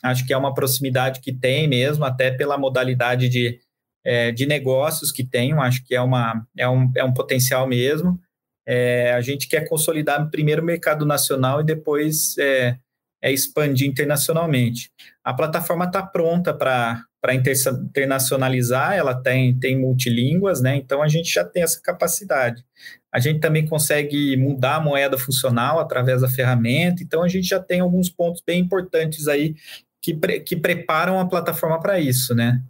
[0.00, 3.58] acho que é uma proximidade que tem mesmo, até pela modalidade de,
[4.04, 8.20] é, de negócios que tem, acho que é, uma, é, um, é um potencial mesmo.
[8.64, 12.76] É, a gente quer consolidar primeiro o mercado nacional e depois é,
[13.22, 14.90] é expandir internacionalmente.
[15.24, 20.76] A plataforma está pronta para internacionalizar, ela tem, tem multilínguas, né?
[20.76, 22.64] Então a gente já tem essa capacidade.
[23.12, 27.58] A gente também consegue mudar a moeda funcional através da ferramenta, então a gente já
[27.58, 29.54] tem alguns pontos bem importantes aí
[30.02, 32.62] que, pre, que preparam a plataforma para isso, né?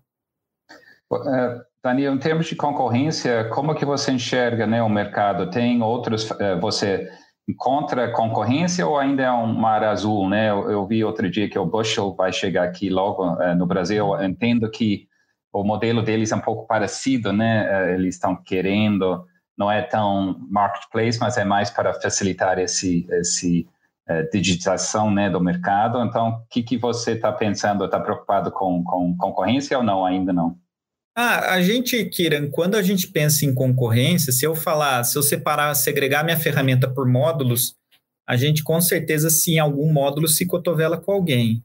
[1.12, 5.50] É, Daniel, em termos de concorrência, como que você enxerga né, o mercado?
[5.50, 6.56] Tem outros, é,
[7.46, 10.50] você encontra concorrência ou ainda é um mar azul, né?
[10.50, 14.14] Eu, eu vi outro dia que o Bushel vai chegar aqui logo é, no Brasil.
[14.14, 15.08] Eu entendo que
[15.52, 17.94] o modelo deles é um pouco parecido, né?
[17.94, 19.24] Eles estão querendo
[19.56, 23.66] não é tão marketplace, mas é mais para facilitar esse, esse
[24.08, 26.02] uh, digitação né, do mercado.
[26.02, 27.84] Então, o que, que você está pensando?
[27.84, 30.04] Está preocupado com, com concorrência ou não?
[30.04, 30.58] Ainda não?
[31.18, 35.22] Ah, a gente, Kiran, quando a gente pensa em concorrência, se eu falar, se eu
[35.22, 37.74] separar, segregar minha ferramenta por módulos,
[38.28, 41.62] a gente com certeza, se em algum módulo se cotovela com alguém.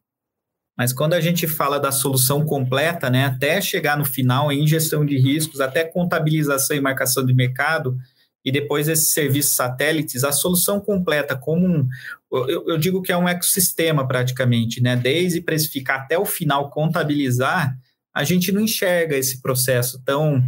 [0.78, 5.06] Mas quando a gente fala da solução completa, né, até chegar no final em gestão
[5.06, 7.98] de riscos, até contabilização e marcação de mercado,
[8.46, 11.88] e depois esses serviços satélites, a solução completa, como um,
[12.32, 14.96] eu, eu digo que é um ecossistema praticamente, né?
[14.96, 17.78] Desde precificar até o final contabilizar,
[18.14, 20.42] a gente não enxerga esse processo tão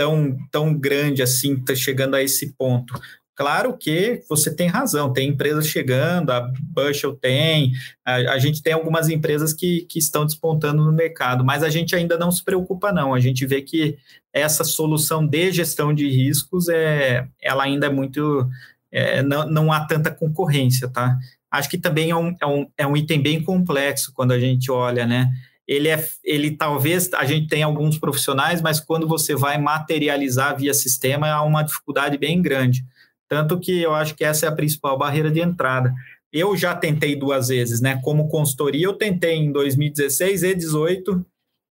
[0.00, 2.98] tão, tão grande assim, tá chegando a esse ponto.
[3.36, 7.72] Claro que você tem razão, tem empresas chegando, a Bushel tem,
[8.04, 11.94] a, a, gente tem algumas empresas que, que estão despontando no mercado, mas a gente
[11.94, 13.12] ainda não se preocupa, não.
[13.12, 13.98] A gente vê que
[14.32, 18.48] essa solução de gestão de riscos, é, ela ainda é muito.
[18.90, 21.18] É, não, não há tanta concorrência, tá?
[21.50, 24.70] Acho que também é um, é, um, é um item bem complexo quando a gente
[24.70, 25.30] olha, né?
[25.70, 30.74] Ele é, ele talvez a gente tem alguns profissionais, mas quando você vai materializar via
[30.74, 32.84] sistema, há uma dificuldade bem grande.
[33.28, 35.94] Tanto que eu acho que essa é a principal barreira de entrada.
[36.32, 38.00] Eu já tentei duas vezes, né?
[38.02, 41.26] Como consultoria, eu tentei em 2016 e 2018,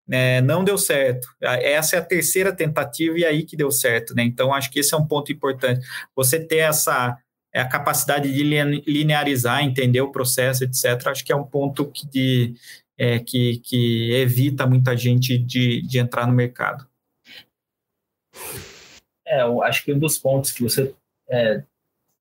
[0.08, 0.40] né?
[0.40, 1.28] não deu certo.
[1.42, 4.24] Essa é a terceira tentativa e aí que deu certo, né?
[4.24, 5.86] Então, acho que esse é um ponto importante.
[6.16, 7.18] Você ter essa
[7.54, 12.54] a capacidade de linearizar, entender o processo, etc., acho que é um ponto que, de,
[13.00, 16.86] é, que, que evita muita gente de, de entrar no mercado.
[19.26, 20.94] É, eu acho que um dos pontos que você
[21.30, 21.64] é,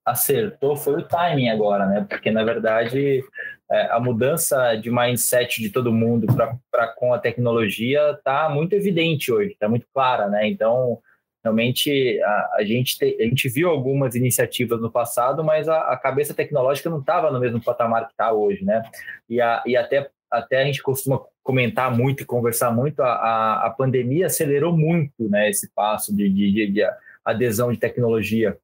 [0.04, 2.06] acertou foi o timing agora, né?
[2.08, 3.24] Porque, na verdade,
[3.68, 6.26] é, a mudança de mindset de todo mundo
[6.70, 10.46] para com a tecnologia está muito evidente hoje, está muito clara, né?
[10.46, 11.00] Então,
[11.42, 15.96] realmente, a, a gente te, a gente viu algumas iniciativas no passado, mas a, a
[15.96, 18.82] cabeça tecnológica não estava no mesmo patamar que está hoje, né?
[19.28, 23.66] E, a, e até, até a gente costuma comentar muito e conversar muito, a, a,
[23.66, 26.82] a pandemia acelerou muito né, esse passo de, de, de
[27.24, 28.58] adesão de tecnologia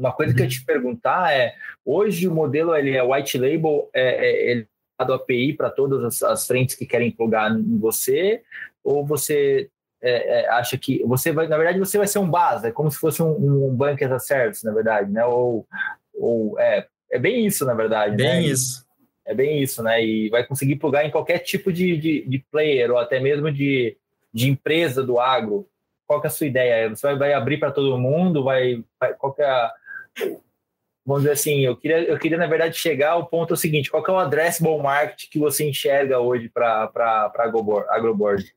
[0.00, 4.26] uma coisa que eu te perguntar é, hoje o modelo ele é white label, é,
[4.26, 8.42] é, ele é do API para todas as, as, frentes que querem plugar em você,
[8.82, 9.68] ou você
[10.02, 12.90] é, é, acha que você vai, na verdade, você vai ser um base, é como
[12.90, 15.24] se fosse um, um bank as a service, na verdade, né?
[15.26, 15.66] Ou,
[16.14, 18.16] ou é, é bem isso, na verdade.
[18.16, 18.42] Bem né?
[18.42, 18.86] isso.
[19.30, 20.04] É bem isso, né?
[20.04, 23.96] E vai conseguir plugar em qualquer tipo de, de, de player, ou até mesmo de,
[24.34, 25.68] de empresa do agro.
[26.04, 26.88] Qual que é a sua ideia?
[26.88, 28.42] Você vai, vai abrir para todo mundo?
[28.42, 29.72] Vai, vai, qual que é a,
[31.06, 34.10] vamos dizer assim, eu queria, eu queria, na verdade, chegar ao ponto seguinte: qual que
[34.10, 36.90] é o addressable market que você enxerga hoje para
[37.88, 38.52] agroboard?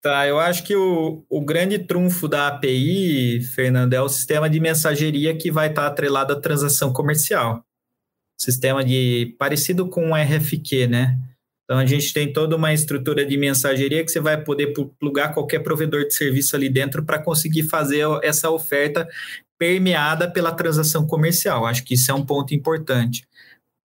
[0.00, 4.58] Tá, eu acho que o, o grande trunfo da API, Fernando, é o sistema de
[4.58, 7.64] mensageria que vai estar atrelado à transação comercial.
[8.42, 11.18] Sistema de parecido com o RFQ, né?
[11.64, 15.60] Então a gente tem toda uma estrutura de mensageria que você vai poder plugar qualquer
[15.60, 19.08] provedor de serviço ali dentro para conseguir fazer essa oferta
[19.58, 21.64] permeada pela transação comercial.
[21.64, 23.24] Acho que isso é um ponto importante.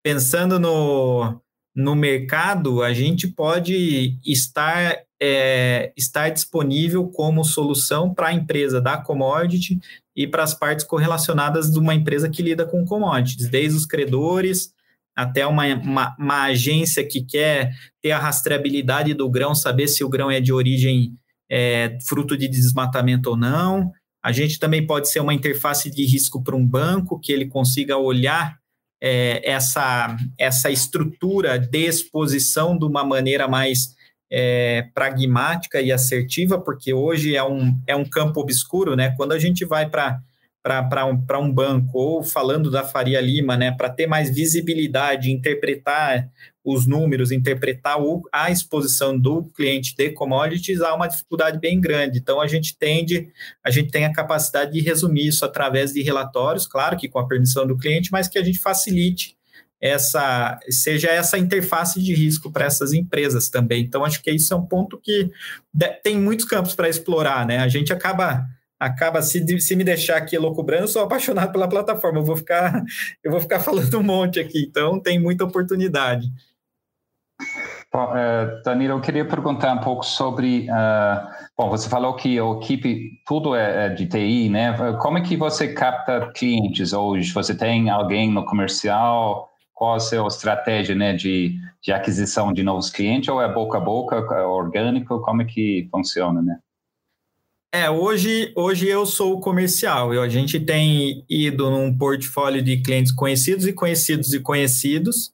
[0.04, 1.39] Pensando no,
[1.76, 8.97] no mercado, a gente pode estar, é, estar disponível como solução para a empresa da
[8.97, 9.80] commodity
[10.15, 14.73] e para as partes correlacionadas de uma empresa que lida com commodities, desde os credores
[15.15, 20.10] até uma, uma, uma agência que quer ter a rastreabilidade do grão, saber se o
[20.10, 21.13] grão é de origem
[21.49, 23.91] é, fruto de desmatamento ou não.
[24.23, 27.97] A gente também pode ser uma interface de risco para um banco, que ele consiga
[27.97, 28.60] olhar
[29.01, 33.95] é, essa, essa estrutura de exposição de uma maneira mais
[34.30, 39.13] é, pragmática e assertiva, porque hoje é um, é um campo obscuro, né?
[39.16, 40.22] Quando a gente vai para
[40.68, 46.30] para um, um banco, ou falando da Faria Lima, né, para ter mais visibilidade, interpretar
[46.62, 52.20] os números, interpretar o, a exposição do cliente de commodities, há uma dificuldade bem grande.
[52.20, 53.30] Então, a gente tende,
[53.63, 57.28] a gente tem a capacidade de resumir isso através de relatórios, claro que com a
[57.28, 59.37] permissão do cliente, mas que a gente facilite
[59.82, 63.84] essa seja essa interface de risco para essas empresas também.
[63.84, 65.30] Então, acho que isso é um ponto que
[66.04, 67.60] tem muitos campos para explorar, né?
[67.60, 68.46] A gente acaba
[68.80, 72.84] acaba se, se me deixar aqui loucubrando, eu sou apaixonado pela plataforma, eu vou ficar
[73.24, 76.32] eu vou ficar falando um monte aqui, então tem muita oportunidade.
[77.92, 80.68] Bom, uh, Danilo, eu queria perguntar um pouco sobre.
[80.70, 84.76] Uh, bom, você falou que a equipe, tudo é, é de TI, né?
[85.02, 87.32] Como é que você capta clientes hoje?
[87.32, 89.50] Você tem alguém no comercial?
[89.78, 93.30] Qual a sua estratégia né, de, de aquisição de novos clientes?
[93.30, 95.22] Ou é boca a boca, é orgânico?
[95.22, 96.58] Como é que funciona, né?
[97.72, 100.12] É, hoje, hoje eu sou o comercial.
[100.13, 105.32] A gente tem ido num portfólio de clientes conhecidos e conhecidos e conhecidos,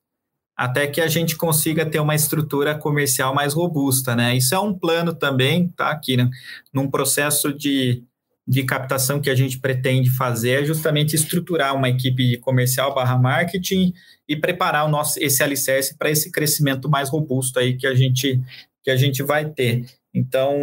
[0.57, 4.35] até que a gente consiga ter uma estrutura comercial mais robusta, né?
[4.35, 5.89] Isso é um plano também, tá?
[5.89, 6.29] Aqui, né?
[6.73, 8.03] num processo de,
[8.47, 13.93] de captação que a gente pretende fazer, é justamente estruturar uma equipe comercial barra marketing
[14.27, 18.41] e preparar o nosso, esse alicerce para esse crescimento mais robusto aí que a gente,
[18.83, 19.85] que a gente vai ter.
[20.13, 20.55] Então,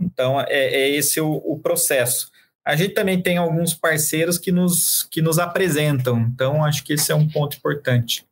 [0.00, 2.30] então é, é esse o, o, processo.
[2.66, 7.10] A gente também tem alguns parceiros que nos, que nos apresentam, então acho que esse
[7.10, 8.24] é um ponto importante.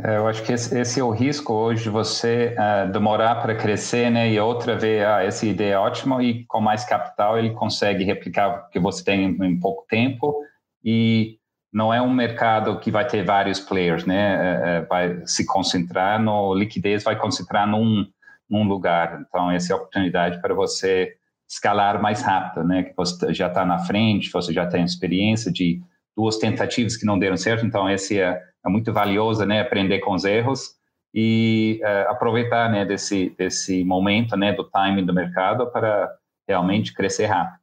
[0.00, 4.10] É, eu acho que esse, é o risco hoje de você uh, demorar para crescer,
[4.10, 4.30] né?
[4.30, 8.48] E outra ver, ah, essa ideia é ótima e com mais capital ele consegue replicar
[8.48, 10.40] o que você tem em, pouco tempo
[10.84, 11.38] e
[11.72, 14.76] não é um mercado que vai ter vários players, né?
[14.76, 18.06] É, é vai se concentrar no liquidez, vai concentrar num
[18.48, 19.20] num lugar.
[19.28, 21.14] Então, essa é a oportunidade para você
[21.48, 22.84] escalar mais rápido, né?
[22.84, 25.82] Que você já está na frente, você já tem experiência de
[26.18, 27.64] duas tentativas que não deram certo.
[27.64, 29.60] Então, esse é, é muito valioso, né?
[29.60, 30.70] Aprender com os erros
[31.14, 32.84] e uh, aproveitar, né?
[32.84, 34.52] Desse desse momento, né?
[34.52, 36.10] Do timing do mercado para
[36.48, 37.58] realmente crescer rápido.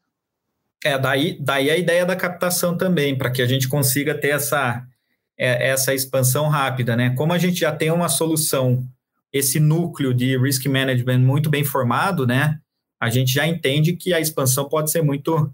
[0.85, 4.81] É daí daí a ideia da captação também para que a gente consiga ter essa
[5.37, 7.13] é, essa expansão rápida, né?
[7.17, 8.87] Como a gente já tem uma solução
[9.35, 12.57] esse núcleo de risk management muito bem formado, né,
[12.97, 15.51] a gente já entende que a expansão pode ser muito,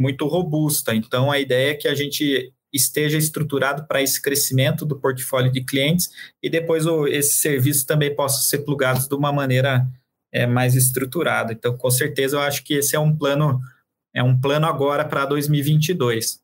[0.00, 0.94] muito robusta.
[0.94, 5.62] Então, a ideia é que a gente esteja estruturado para esse crescimento do portfólio de
[5.62, 6.10] clientes
[6.42, 9.86] e depois o, esses serviços também possam ser plugados de uma maneira
[10.32, 11.52] é, mais estruturada.
[11.52, 13.60] Então, com certeza, eu acho que esse é um plano,
[14.14, 16.40] é um plano agora para 2022.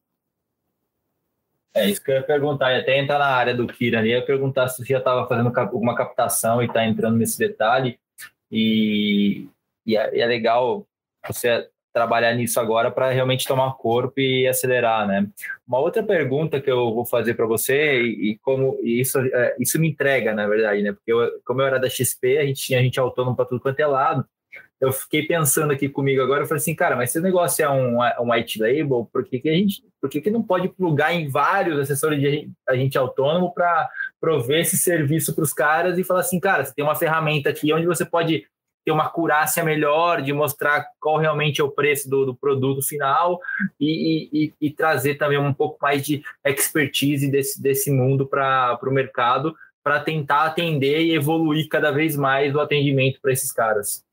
[1.74, 4.24] É isso que eu ia perguntar, e até entrar na área do Kira ali, ia
[4.24, 7.98] perguntar se você já estava fazendo alguma captação e está entrando nesse detalhe,
[8.50, 9.46] e,
[9.84, 10.86] e, é, e, é, legal
[11.26, 15.26] você trabalhar nisso agora para realmente tomar corpo e acelerar, né?
[15.66, 19.56] Uma outra pergunta que eu vou fazer para você, e, e, como e isso, é,
[19.58, 20.92] isso me entrega, na verdade, né?
[20.92, 23.62] Porque eu, como eu era da XP, a gente tinha a gente autônomo para tudo
[23.62, 24.26] quanto é lado,
[24.78, 27.70] eu fiquei pensando aqui comigo agora, eu falei assim, cara, mas se o negócio é
[27.70, 31.14] um, um white label, por que, que a gente, por que, que não pode plugar
[31.14, 33.88] em vários assessores de agente autônomo para
[34.20, 37.72] prover esse serviço para os caras e falar assim, cara, você tem uma ferramenta aqui
[37.72, 38.44] onde você pode
[38.86, 43.40] ter uma curácia melhor, de mostrar qual realmente é o preço do, do produto final
[43.80, 48.92] e, e, e, trazer também um pouco mais de expertise desse, desse mundo para o
[48.92, 54.06] mercado, para tentar atender e evoluir cada vez mais o atendimento para esses caras.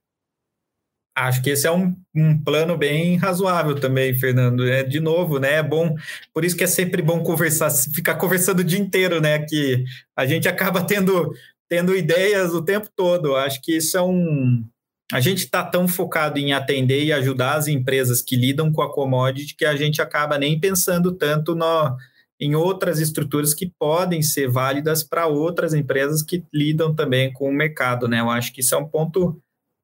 [1.15, 4.67] Acho que esse é um, um plano bem razoável também, Fernando.
[4.67, 5.57] É de novo, né?
[5.57, 5.95] É bom,
[6.33, 9.45] por isso que é sempre bom conversar, ficar conversando o dia inteiro, né?
[9.47, 11.31] Que a gente acaba tendo,
[11.73, 13.36] tendo ideias o tempo todo.
[13.36, 14.63] Acho que isso é um.
[15.12, 18.93] A gente está tão focado em atender e ajudar as empresas que lidam com a
[18.93, 21.97] commodity que a gente acaba nem pensando tanto no,
[22.39, 27.53] em outras estruturas que podem ser válidas para outras empresas que lidam também com o
[27.53, 28.19] mercado, né?
[28.19, 29.41] Eu acho que isso é um ponto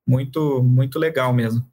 [0.07, 1.67] muito, muito legal mesmo.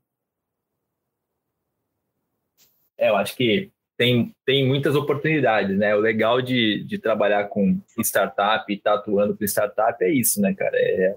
[2.96, 5.94] É, eu acho que tem, tem muitas oportunidades, né?
[5.94, 10.40] O legal de, de trabalhar com startup e estar tá atuando com startup é isso,
[10.40, 10.76] né, cara?
[10.76, 11.16] É,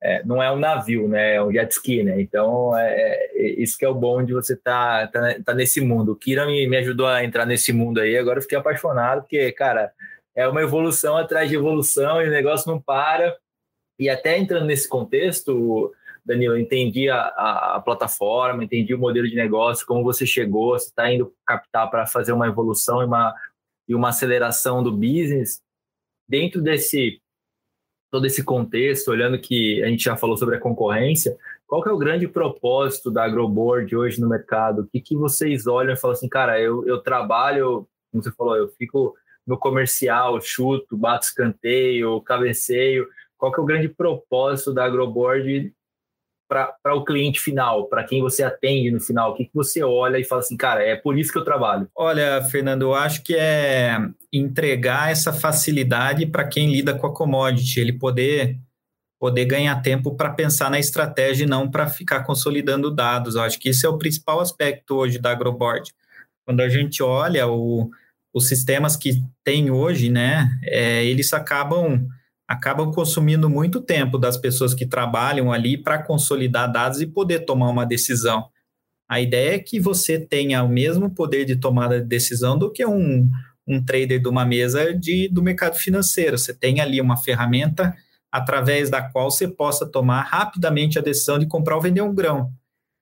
[0.00, 1.34] é, não é um navio, né?
[1.34, 2.20] É um jet ski, né?
[2.20, 5.80] Então, é, é isso que é o bom de você estar tá, tá, tá, nesse
[5.80, 6.12] mundo.
[6.12, 9.52] O Kira me, me ajudou a entrar nesse mundo aí, agora eu fiquei apaixonado, porque,
[9.52, 9.92] cara,
[10.36, 13.36] é uma evolução atrás de evolução e o negócio não para.
[13.98, 15.92] E até entrando nesse contexto,
[16.28, 20.88] Danilo, entendi a, a, a, plataforma, entendi o modelo de negócio, como você chegou, você
[20.88, 23.34] está indo captar para fazer uma evolução e uma,
[23.88, 25.62] e uma aceleração do business.
[26.28, 27.18] Dentro desse
[28.10, 31.36] todo esse contexto, olhando que a gente já falou sobre a concorrência,
[31.66, 34.82] qual que é o grande propósito da Agroboard hoje no mercado?
[34.82, 38.56] O que, que vocês olham e falam assim, cara, eu, eu trabalho, como você falou,
[38.56, 39.14] eu fico
[39.46, 43.06] no comercial, chuto, bato escanteio, cabeceio.
[43.36, 45.74] Qual que é o grande propósito da Agroboard
[46.48, 49.32] para o cliente final, para quem você atende no final?
[49.32, 51.88] O que, que você olha e fala assim, cara, é por isso que eu trabalho?
[51.94, 53.98] Olha, Fernando, eu acho que é
[54.32, 58.58] entregar essa facilidade para quem lida com a commodity, ele poder
[59.20, 63.34] poder ganhar tempo para pensar na estratégia e não para ficar consolidando dados.
[63.34, 65.92] Eu acho que esse é o principal aspecto hoje da Agroboard.
[66.46, 67.90] Quando a gente olha o,
[68.32, 72.06] os sistemas que tem hoje, né, é, eles acabam
[72.48, 77.68] acabam consumindo muito tempo das pessoas que trabalham ali para consolidar dados e poder tomar
[77.68, 78.48] uma decisão.
[79.06, 82.84] A ideia é que você tenha o mesmo poder de tomada de decisão do que
[82.86, 83.28] um,
[83.66, 86.38] um trader de uma mesa de, do mercado financeiro.
[86.38, 87.94] Você tem ali uma ferramenta
[88.32, 92.50] através da qual você possa tomar rapidamente a decisão de comprar ou vender um grão.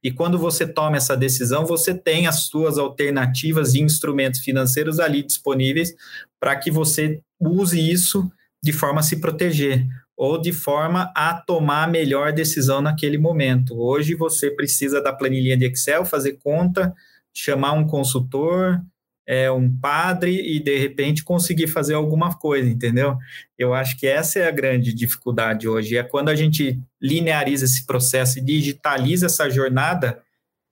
[0.03, 5.23] E quando você toma essa decisão, você tem as suas alternativas de instrumentos financeiros ali
[5.23, 5.95] disponíveis
[6.39, 8.31] para que você use isso
[8.67, 13.79] de forma a se proteger ou de forma a tomar a melhor decisão naquele momento.
[13.79, 16.93] Hoje você precisa da planilha de Excel, fazer conta,
[17.33, 18.81] chamar um consultor,
[19.25, 23.17] é, um padre e de repente conseguir fazer alguma coisa, entendeu?
[23.57, 25.97] Eu acho que essa é a grande dificuldade hoje.
[25.97, 30.21] É quando a gente lineariza esse processo e digitaliza essa jornada,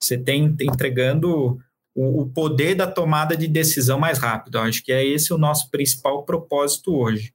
[0.01, 1.61] você tem entregando
[1.95, 4.59] o, o poder da tomada de decisão mais rápido.
[4.59, 7.33] Eu acho que é esse o nosso principal propósito hoje.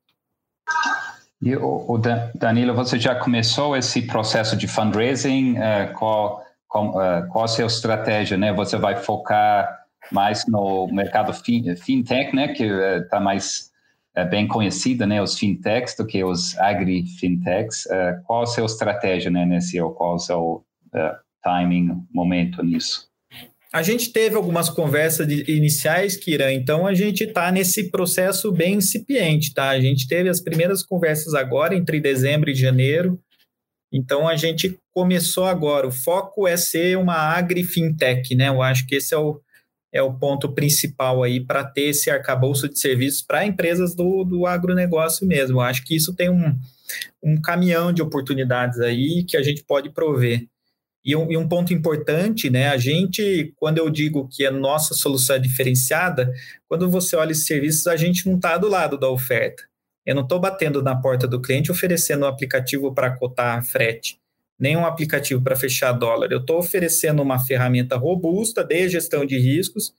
[1.42, 1.98] E o, o
[2.36, 5.54] Danilo, você já começou esse processo de fundraising?
[5.54, 8.38] Uh, qual, qual, uh, qual a sua estratégia?
[8.38, 8.52] Né?
[8.54, 12.50] Você vai focar mais no mercado fin, fintech, né?
[12.50, 13.70] que está uh, mais
[14.30, 15.22] bem conhecido, né?
[15.22, 17.88] os fintechs, do que os agri-fintechs.
[18.26, 19.46] qual a sua estratégia né?
[19.46, 20.66] nesse, ou qual o seu
[21.42, 23.09] timing, momento nisso?
[23.72, 28.76] A gente teve algumas conversas de, iniciais, Kira, então a gente está nesse processo bem
[28.76, 29.70] incipiente, tá?
[29.70, 33.22] A gente teve as primeiras conversas agora, entre dezembro e janeiro,
[33.92, 35.88] então a gente começou agora.
[35.88, 38.50] O foco é ser uma agri-fintech, né?
[38.50, 39.40] Eu acho que esse é o,
[39.94, 44.48] é o ponto principal aí para ter esse arcabouço de serviços para empresas do, do
[44.48, 45.58] agronegócio mesmo.
[45.58, 46.58] Eu acho que isso tem um,
[47.24, 50.48] um caminhão de oportunidades aí que a gente pode prover.
[51.04, 52.68] E um, e um, ponto importante, né?
[52.70, 56.32] A gente, quando eu digo que a nossa solução é diferenciada,
[56.68, 59.64] quando você olha esses serviços, a gente não está do lado da oferta.
[60.06, 64.20] Eu não estou batendo na porta do cliente oferecendo um aplicativo para cotar frete,
[64.60, 66.32] nem um aplicativo para fechar dólar.
[66.32, 69.94] Eu estou oferecendo uma ferramenta robusta de gestão de riscos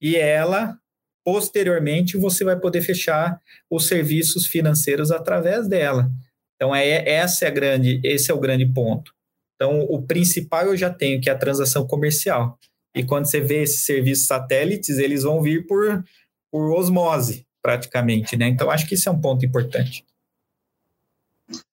[0.00, 0.78] e ela,
[1.24, 3.40] posteriormente, você vai poder fechar
[3.70, 6.10] os serviços financeiros através dela.
[6.54, 9.15] Então, é, essa é a grande, esse é o grande ponto.
[9.56, 12.58] Então, o principal eu já tenho, que é a transação comercial.
[12.94, 16.04] E quando você vê esses serviços satélites, eles vão vir por,
[16.50, 18.48] por osmose, praticamente, né?
[18.48, 20.04] Então, acho que isso é um ponto importante.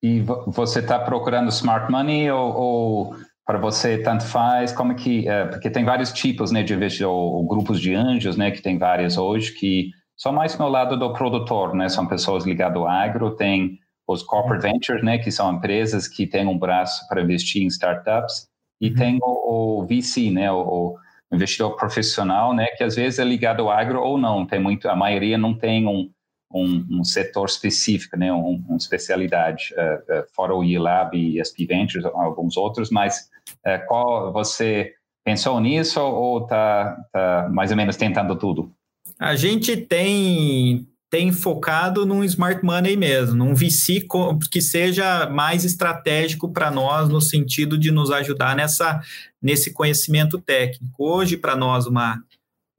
[0.02, 3.16] E você está procurando smart money ou, ou
[3.46, 4.72] para você tanto faz?
[4.72, 8.52] Como que é, porque tem vários tipos, né, de investidor, ou grupos de anjos, né,
[8.52, 12.78] que tem vários hoje que são mais no lado do produtor, né, são pessoas ligadas
[12.78, 17.22] ao agro, tem os corporate ventures, né, que são empresas que têm um braço para
[17.22, 18.48] investir em startups,
[18.82, 18.96] e uhum.
[18.96, 20.96] tem o, o, VC, né, o, o,
[21.34, 24.46] investidor profissional, né, que às vezes é ligado ao agro ou não.
[24.46, 26.12] Tem muito, a maioria não tem um,
[26.54, 31.66] um, um setor específico, né, um, uma especialidade, uh, uh, fora o eLab e SP
[31.66, 33.30] Ventures, alguns outros, mas
[33.66, 34.94] uh, qual você
[35.26, 38.72] pensou nisso ou está tá mais ou menos tentando tudo?
[39.20, 44.08] A gente tem tem focado num smart money mesmo, num VC
[44.50, 49.00] que seja mais estratégico para nós no sentido de nos ajudar nessa
[49.40, 51.06] nesse conhecimento técnico.
[51.06, 52.20] Hoje para nós uma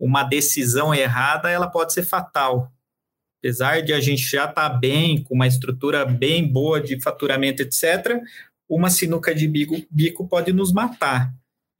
[0.01, 2.72] uma decisão errada, ela pode ser fatal.
[3.39, 7.62] Apesar de a gente já estar tá bem, com uma estrutura bem boa de faturamento,
[7.62, 8.20] etc.,
[8.68, 11.32] uma sinuca de bico, bico pode nos matar.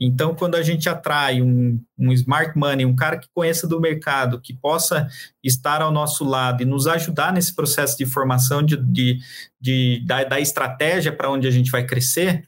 [0.05, 4.41] Então, quando a gente atrai um, um, smart money, um cara que conheça do mercado,
[4.41, 5.09] que possa
[5.43, 9.19] estar ao nosso lado e nos ajudar nesse processo de formação de, de,
[9.61, 12.45] de da, da, estratégia para onde a gente vai crescer,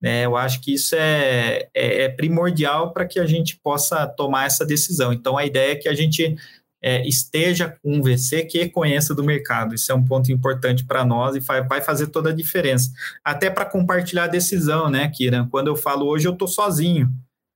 [0.00, 4.46] né, eu acho que isso é, é, é primordial para que a gente possa tomar
[4.46, 5.12] essa decisão.
[5.12, 6.36] Então, a ideia é que a gente
[6.80, 9.74] é, esteja com um VC que conheça do mercado.
[9.74, 12.92] Isso é um ponto importante para nós e vai fazer toda a diferença.
[13.24, 15.48] Até para compartilhar a decisão, né, Kiran?
[15.48, 17.12] Quando eu falo hoje, eu estou sozinho.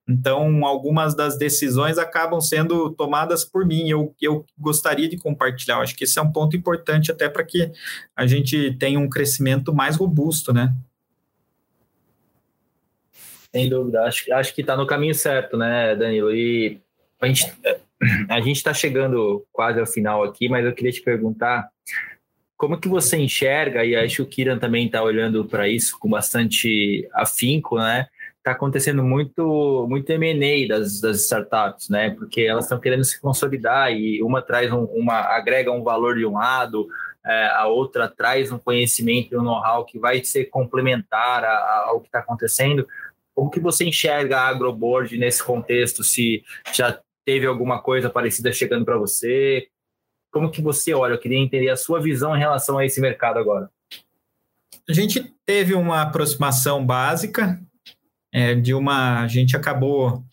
[0.08, 3.88] Então, algumas das decisões acabam sendo tomadas por mim.
[3.88, 5.76] Eu, eu gostaria de compartilhar.
[5.76, 7.70] Eu acho que esse é um ponto importante até para que
[8.16, 10.74] a gente tenha um crescimento mais robusto, né?
[13.54, 14.02] Sem dúvida.
[14.02, 16.34] Acho, acho que está no caminho certo, né, Danilo?
[16.34, 16.80] E
[17.20, 17.46] a gente
[18.28, 21.68] a gente está chegando quase ao final aqui, mas eu queria te perguntar
[22.62, 26.08] como que você enxerga, e acho que o Kiran também está olhando para isso com
[26.08, 28.06] bastante afinco, né?
[28.38, 32.10] Está acontecendo muito, muito M&A das, das startups, né?
[32.10, 36.24] Porque elas estão querendo se consolidar e uma traz um, uma agrega um valor de
[36.24, 36.86] um lado,
[37.26, 41.84] é, a outra traz um conhecimento e um know-how que vai ser complementar a, a,
[41.88, 42.86] ao que está acontecendo.
[43.34, 46.04] Como que você enxerga a Agroboard nesse contexto?
[46.04, 49.68] Se já teve alguma coisa parecida chegando para você?
[50.30, 51.12] Como que você olha?
[51.12, 53.70] Eu queria entender a sua visão em relação a esse mercado agora.
[54.88, 57.60] A gente teve uma aproximação básica
[58.32, 59.22] é, de uma.
[59.22, 60.24] A gente acabou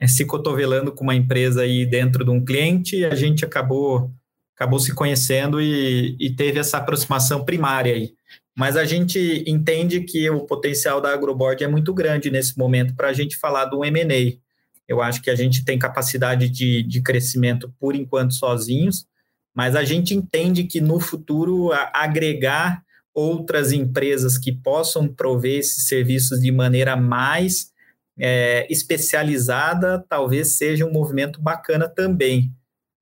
[0.00, 4.10] é, se cotovelando com uma empresa aí dentro de um cliente e a gente acabou
[4.54, 8.14] acabou se conhecendo e, e teve essa aproximação primária aí.
[8.56, 13.08] Mas a gente entende que o potencial da Agroboard é muito grande nesse momento para
[13.08, 14.38] a gente falar do M&A.
[14.92, 19.06] Eu acho que a gente tem capacidade de, de crescimento por enquanto sozinhos,
[19.54, 22.82] mas a gente entende que no futuro agregar
[23.14, 27.72] outras empresas que possam prover esses serviços de maneira mais
[28.18, 32.52] é, especializada talvez seja um movimento bacana também.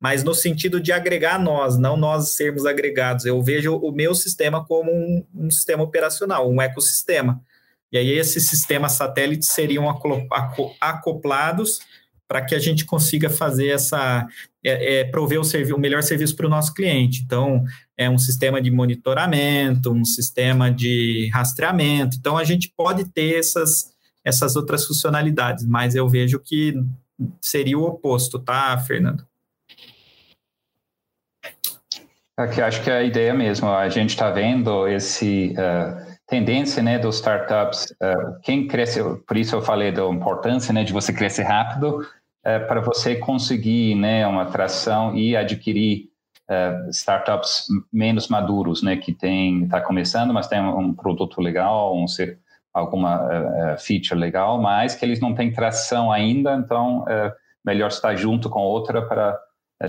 [0.01, 3.27] Mas no sentido de agregar nós, não nós sermos agregados.
[3.27, 7.43] Eu vejo o meu sistema como um, um sistema operacional, um ecossistema.
[7.93, 9.89] E aí esses sistemas satélites seriam
[10.81, 11.81] acoplados
[12.29, 14.25] para que a gente consiga fazer essa
[14.65, 17.23] é, é, prover o, servi o melhor serviço para o nosso cliente.
[17.25, 17.65] Então,
[17.97, 22.17] é um sistema de monitoramento, um sistema de rastreamento.
[22.17, 23.93] Então, a gente pode ter essas,
[24.25, 26.75] essas outras funcionalidades, mas eu vejo que
[27.41, 29.27] seria o oposto, tá, Fernando?
[32.39, 33.69] Aqui acho que é a ideia mesmo.
[33.69, 39.57] A gente está vendo esse uh tendência né, dos startups, uh, quem cresce, por isso
[39.57, 44.43] eu falei da importância né, de você crescer rápido, uh, para você conseguir né, uma
[44.43, 46.09] atração e adquirir
[46.49, 52.07] uh, startups menos maduros, né, que tem está começando, mas tem um produto legal, um,
[52.73, 57.05] alguma feature legal, mas que eles não têm tração ainda, então
[57.67, 59.37] melhor estar junto com outra para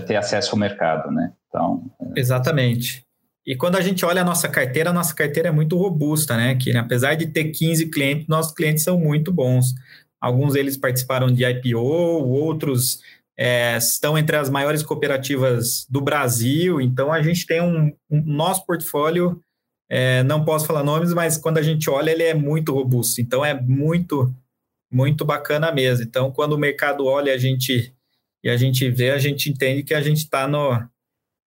[0.04, 1.32] ter acesso ao mercado, né?
[1.48, 1.84] Então,
[2.16, 3.06] Exatamente.
[3.46, 6.54] E quando a gente olha a nossa carteira, a nossa carteira é muito robusta, né?
[6.54, 9.74] Que apesar de ter 15 clientes, nossos clientes são muito bons.
[10.20, 13.00] Alguns deles participaram de IPO, outros
[13.36, 16.80] é, estão entre as maiores cooperativas do Brasil.
[16.80, 19.42] Então a gente tem um, um nosso portfólio,
[19.90, 23.20] é, não posso falar nomes, mas quando a gente olha, ele é muito robusto.
[23.20, 24.32] Então é muito,
[24.90, 26.04] muito bacana mesmo.
[26.04, 27.92] Então, quando o mercado olha a gente
[28.44, 30.78] e a gente vê, a gente entende que a gente está no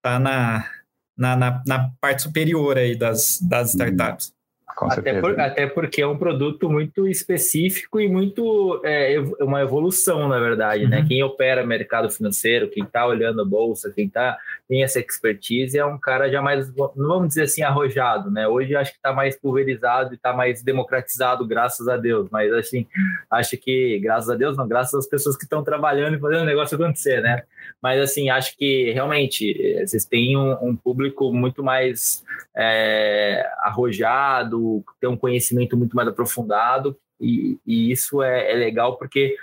[0.02, 0.70] tá na
[1.18, 3.86] na, na, na, parte superior aí das, das uhum.
[3.86, 4.34] startups.
[4.82, 10.40] até, por, até, porque é um produto muito específico e muito é, uma evolução, na
[10.40, 10.98] verdade, né?
[10.98, 11.04] uhum.
[11.04, 11.08] né?
[11.08, 14.38] Quem opera mercado financeiro, quem está olhando a bolsa, quem tá,
[14.68, 18.48] tem essa expertise é um cara já mais, não vamos dizer assim, arrojado, né?
[18.48, 22.30] Hoje acho que está mais pulverizado e está mais democratizado, graças a Deus.
[22.32, 22.88] Mas assim,
[23.30, 26.46] acho que, graças a Deus, não, graças às pessoas que estão trabalhando e fazendo o
[26.46, 27.44] negócio acontecer, né?
[27.82, 32.24] Mas assim, acho que realmente eh, vocês têm um, um público muito mais
[32.56, 39.36] é, arrojado, tem um conhecimento muito mais aprofundado, e, e isso é, é, legal porque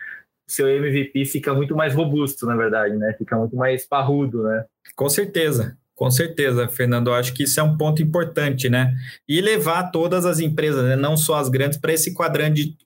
[0.47, 3.15] seu MVP fica muito mais robusto, na verdade, né?
[3.17, 4.65] Fica muito mais parrudo, né?
[4.95, 5.77] Com certeza.
[5.95, 8.93] Com certeza, Fernando, eu acho que isso é um ponto importante, né?
[9.29, 10.97] E levar todas as empresas, né?
[10.97, 12.77] não só as grandes, para esse quadrante,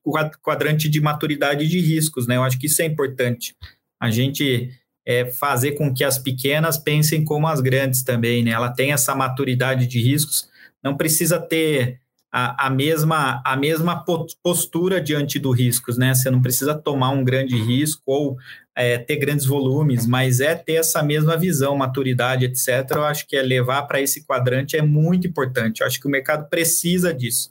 [0.43, 2.37] quadrante de maturidade de riscos, né?
[2.37, 3.55] Eu acho que isso é importante.
[3.99, 4.71] A gente
[5.07, 8.51] é, fazer com que as pequenas pensem como as grandes também, né?
[8.51, 10.51] Ela tem essa maturidade de riscos,
[10.83, 12.01] não precisa ter
[12.31, 14.05] a, a, mesma, a mesma
[14.43, 16.15] postura diante do riscos, né?
[16.15, 18.37] Você não precisa tomar um grande risco ou
[18.75, 22.91] é, ter grandes volumes, mas é ter essa mesma visão, maturidade, etc.
[22.91, 25.81] Eu acho que é levar para esse quadrante é muito importante.
[25.81, 27.51] Eu acho que o mercado precisa disso.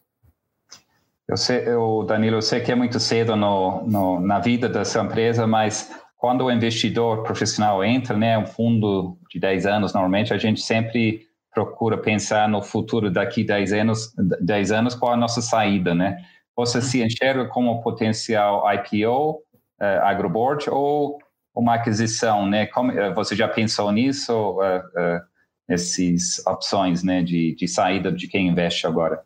[1.28, 4.86] Eu sei, eu, Danilo, eu sei que é muito cedo no, no, na vida da
[4.86, 10.32] sua empresa, mas quando o investidor profissional entra, né, um fundo de 10 anos, normalmente
[10.34, 11.26] a gente sempre
[11.56, 16.18] procura pensar no futuro daqui 10 anos, 10 anos qual a nossa saída, né?
[16.56, 19.42] Você se enxerga como potencial IPO, uh,
[19.80, 21.18] eh, agroboard ou
[21.56, 22.66] uma aquisição, né?
[22.66, 25.22] Como, uh, você já pensou nisso, uh, uh,
[25.68, 29.24] essas opções, né, de, de saída de quem investe agora?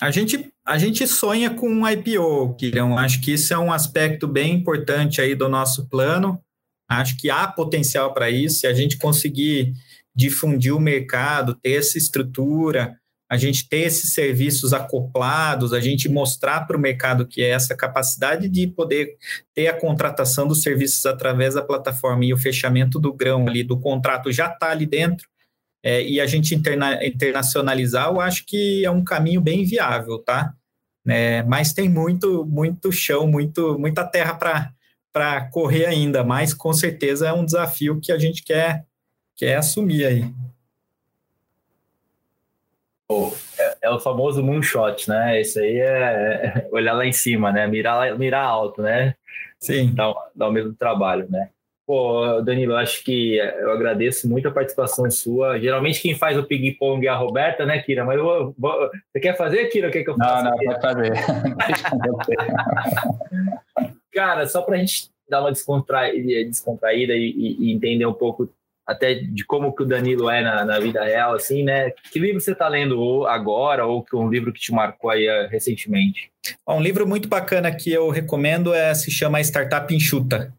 [0.00, 2.96] A gente, a gente sonha com um IPO, Kirão.
[2.96, 6.40] Acho que isso é um aspecto bem importante aí do nosso plano.
[6.88, 8.60] Acho que há potencial para isso.
[8.60, 9.74] Se a gente conseguir
[10.20, 12.94] difundir o mercado, ter essa estrutura,
[13.30, 17.76] a gente ter esses serviços acoplados, a gente mostrar para o mercado que é essa
[17.76, 19.16] capacidade de poder
[19.54, 23.78] ter a contratação dos serviços através da plataforma e o fechamento do grão ali, do
[23.78, 25.28] contrato já está ali dentro,
[25.82, 30.52] é, e a gente interna, internacionalizar, eu acho que é um caminho bem viável, tá?
[31.06, 34.34] É, mas tem muito, muito chão, muito, muita terra
[35.12, 38.84] para correr ainda, mas com certeza é um desafio que a gente quer,
[39.40, 40.24] quer assumir aí.
[43.08, 45.40] Oh, é, é, o famoso moonshot, né?
[45.40, 47.66] Isso aí é, é olhar lá em cima, né?
[47.66, 49.14] Mirar, mirar alto, né?
[49.58, 49.94] Sim.
[49.94, 51.48] Dá, dá o mesmo trabalho, né?
[51.86, 55.58] Pô, Danilo, acho que eu agradeço muito a participação sua.
[55.58, 58.04] Geralmente quem faz o ping-pong é a Roberta, né, Kira?
[58.04, 58.88] Mas eu vou, vou...
[59.10, 59.88] você quer fazer, Kira?
[59.88, 60.44] O que, é que eu faço?
[60.44, 61.12] Não, não, pode fazer.
[64.12, 68.48] Cara, só para a gente dar uma descontraída, descontraída e, e, entender um pouco
[68.90, 71.90] até de como que o Danilo é na, na vida real, assim, né?
[72.12, 76.30] Que livro você está lendo agora ou um livro que te marcou aí eh, recentemente?
[76.66, 80.52] Um livro muito bacana que eu recomendo é se chama Startup Enxuta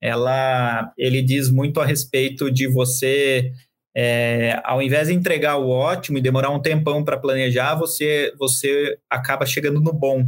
[0.00, 3.52] ela, ele diz muito a respeito de você,
[3.94, 8.96] é, ao invés de entregar o ótimo e demorar um tempão para planejar, você, você
[9.10, 10.24] acaba chegando no bom,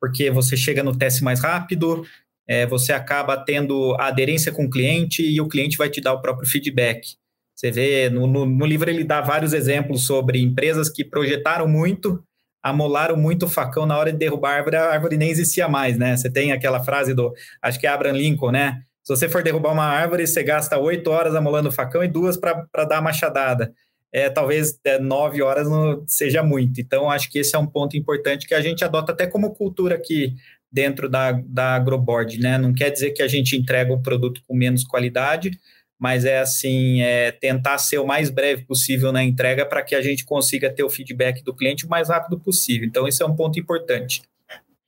[0.00, 2.06] porque você chega no teste mais rápido,
[2.50, 6.20] é, você acaba tendo aderência com o cliente e o cliente vai te dar o
[6.20, 7.14] próprio feedback.
[7.54, 12.20] Você vê, no, no, no livro ele dá vários exemplos sobre empresas que projetaram muito,
[12.60, 15.96] amolaram muito o facão na hora de derrubar a árvore, a árvore nem existia mais,
[15.96, 16.16] né?
[16.16, 17.32] Você tem aquela frase do,
[17.62, 18.82] acho que é Abraham Lincoln, né?
[19.04, 22.36] Se você for derrubar uma árvore, você gasta oito horas amolando o facão e duas
[22.36, 23.72] para dar a machadada.
[24.12, 26.80] É, talvez é, nove horas não seja muito.
[26.80, 29.94] Então, acho que esse é um ponto importante que a gente adota até como cultura
[29.94, 30.34] aqui
[30.72, 32.58] dentro da, da Agroboard, né?
[32.58, 35.58] Não quer dizer que a gente entrega o produto com menos qualidade,
[35.98, 40.00] mas é assim, é tentar ser o mais breve possível na entrega para que a
[40.00, 42.86] gente consiga ter o feedback do cliente o mais rápido possível.
[42.86, 44.22] Então, esse é um ponto importante.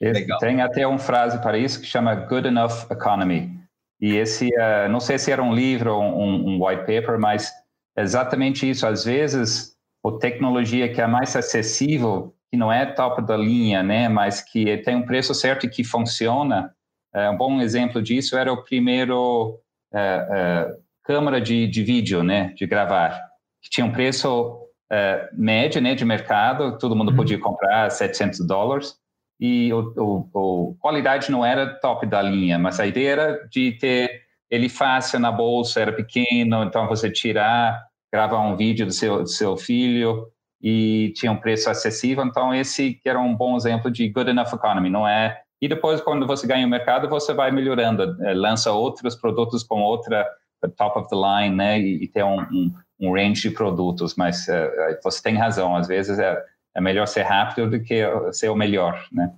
[0.00, 0.38] Legal.
[0.38, 3.62] Tem até uma frase para isso que chama Good Enough Economy
[4.02, 7.52] e esse, uh, não sei se era um livro ou um, um, white paper, mas
[7.96, 8.84] exatamente isso.
[8.84, 14.10] Às vezes, a tecnologia que é mais acessível, que não é top da linha, né,
[14.10, 16.70] mas que tem um preço certo e que funciona.
[17.14, 19.58] Uh, um bom exemplo disso era o primeiro
[19.90, 23.18] uh, câmera de, de vídeo, né, de gravar,
[23.62, 24.58] que tinha um preço
[25.32, 27.16] médio, né, de mercado, todo mundo uhum.
[27.16, 28.94] podia comprar 700 dólares
[29.40, 34.20] e o, o, qualidade não era top da linha, mas a ideia era de ter
[34.50, 37.82] ele fácil na bolsa, era pequeno, então você tirar,
[38.12, 40.30] gravar um vídeo do seu, do seu filho
[40.62, 44.88] e tinha um preço acessível, então esse era um bom exemplo de good enough economy,
[44.88, 45.40] não é?
[45.60, 49.80] E depois, quando você ganha o mercado, você vai melhorando, eh, lança outros produtos com
[49.80, 50.26] outra
[50.76, 54.46] top of the line, né, e, e ter um, um, um range de produtos, mas
[54.46, 56.40] uh, você tem razão, às vezes é
[56.74, 58.02] é melhor ser rápido do que
[58.32, 59.32] ser o melhor, né?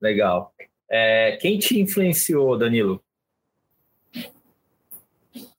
[0.00, 0.52] Legal.
[0.90, 3.02] É, quem te influenciou, Danilo?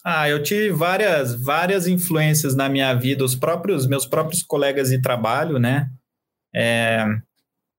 [0.05, 5.01] Ah, eu tive várias, várias influências na minha vida, os próprios, meus próprios colegas de
[5.01, 5.89] trabalho, né?
[6.53, 7.05] É,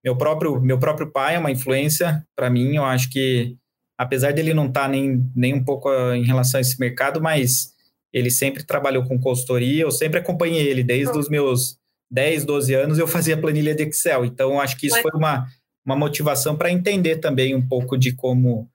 [0.03, 2.77] meu próprio, meu próprio pai é uma influência para mim.
[2.77, 3.57] Eu acho que,
[3.99, 7.21] apesar dele não estar tá nem, nem um pouco ah, em relação a esse mercado,
[7.21, 7.75] mas
[8.13, 9.83] ele sempre trabalhou com consultoria.
[9.83, 11.79] Eu sempre acompanhei ele desde os meus
[12.11, 12.99] 10, 12 anos.
[12.99, 14.25] Eu fazia planilha de Excel.
[14.25, 15.47] Então, eu acho que isso foi uma,
[15.85, 18.71] uma motivação para entender também um pouco de como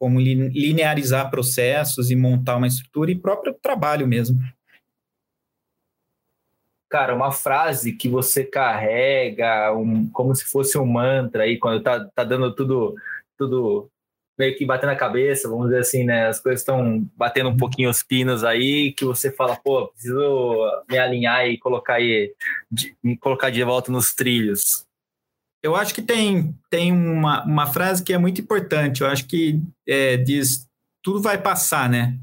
[0.00, 4.40] como linearizar processos e montar uma estrutura e próprio trabalho mesmo.
[6.88, 12.02] Cara, uma frase que você carrega um, como se fosse um mantra aí, quando tá,
[12.14, 12.96] tá dando tudo,
[13.36, 13.90] tudo
[14.38, 16.28] meio que batendo a cabeça, vamos dizer assim, né?
[16.28, 20.18] As coisas estão batendo um pouquinho os pinos aí, que você fala, pô, preciso
[20.88, 22.34] me alinhar e colocar aí,
[22.72, 24.86] de, me colocar de volta nos trilhos.
[25.62, 29.02] Eu acho que tem, tem uma, uma frase que é muito importante.
[29.02, 30.66] Eu acho que é, diz:
[31.02, 32.18] tudo vai passar, né?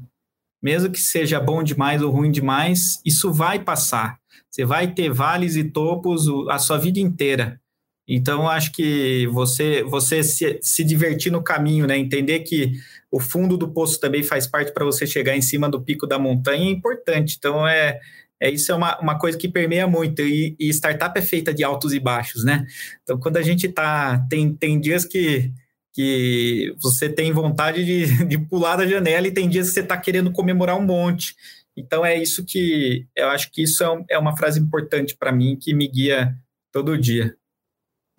[0.62, 4.18] Mesmo que seja bom demais ou ruim demais, isso vai passar.
[4.50, 7.60] Você vai ter vales e topos a sua vida inteira.
[8.08, 11.96] Então, acho que você, você se, se divertir no caminho, né?
[11.96, 12.72] Entender que
[13.10, 16.18] o fundo do poço também faz parte para você chegar em cima do pico da
[16.18, 17.36] montanha é importante.
[17.38, 18.00] Então, é,
[18.40, 21.64] é, isso é uma, uma coisa que permeia muito, e, e startup é feita de
[21.64, 22.66] altos e baixos, né?
[23.02, 24.24] Então, quando a gente tá.
[24.30, 25.52] Tem, tem dias que,
[25.92, 29.96] que você tem vontade de, de pular da janela e tem dias que você está
[29.96, 31.34] querendo comemorar um monte.
[31.76, 33.06] Então, é isso que.
[33.14, 36.36] Eu acho que isso é, é uma frase importante para mim, que me guia
[36.72, 37.36] todo dia.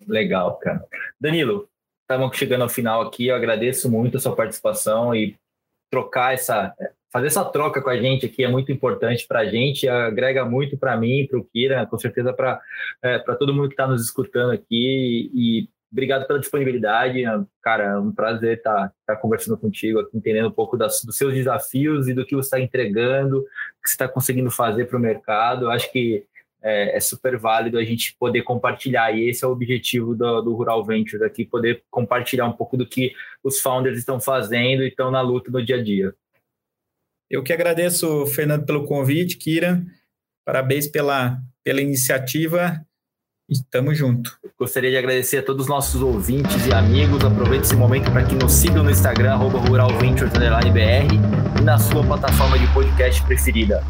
[0.06, 0.84] Legal, cara.
[1.18, 1.68] Danilo,
[2.02, 3.28] estamos chegando ao final aqui.
[3.28, 5.36] Eu agradeço muito a sua participação e
[5.90, 6.74] trocar essa,
[7.12, 10.76] fazer essa troca com a gente aqui é muito importante para a gente, agrega muito
[10.78, 12.60] para mim, para o Kira, com certeza para
[13.02, 15.30] é, todo mundo que está nos escutando aqui.
[15.34, 17.22] E obrigado pela disponibilidade,
[17.60, 17.84] cara.
[17.84, 22.08] É um prazer estar tá, tá conversando contigo, entendendo um pouco das, dos seus desafios
[22.08, 23.42] e do que você está entregando, o
[23.82, 25.66] que você está conseguindo fazer para o mercado.
[25.66, 26.24] Eu acho que
[26.62, 30.54] é, é, super válido a gente poder compartilhar, e esse é o objetivo do, do
[30.54, 35.10] Rural Ventures aqui, poder compartilhar um pouco do que os founders estão fazendo e estão
[35.10, 36.14] na luta no dia a dia.
[37.30, 39.84] Eu que agradeço, Fernando, pelo convite, Kira.
[40.44, 42.84] Parabéns pela, pela iniciativa.
[43.48, 44.36] Estamos junto.
[44.58, 47.24] Gostaria de agradecer a todos os nossos ouvintes e amigos.
[47.24, 52.66] Aproveite esse momento para que nos sigam no Instagram, ruralventures.br e na sua plataforma de
[52.72, 53.80] podcast preferida.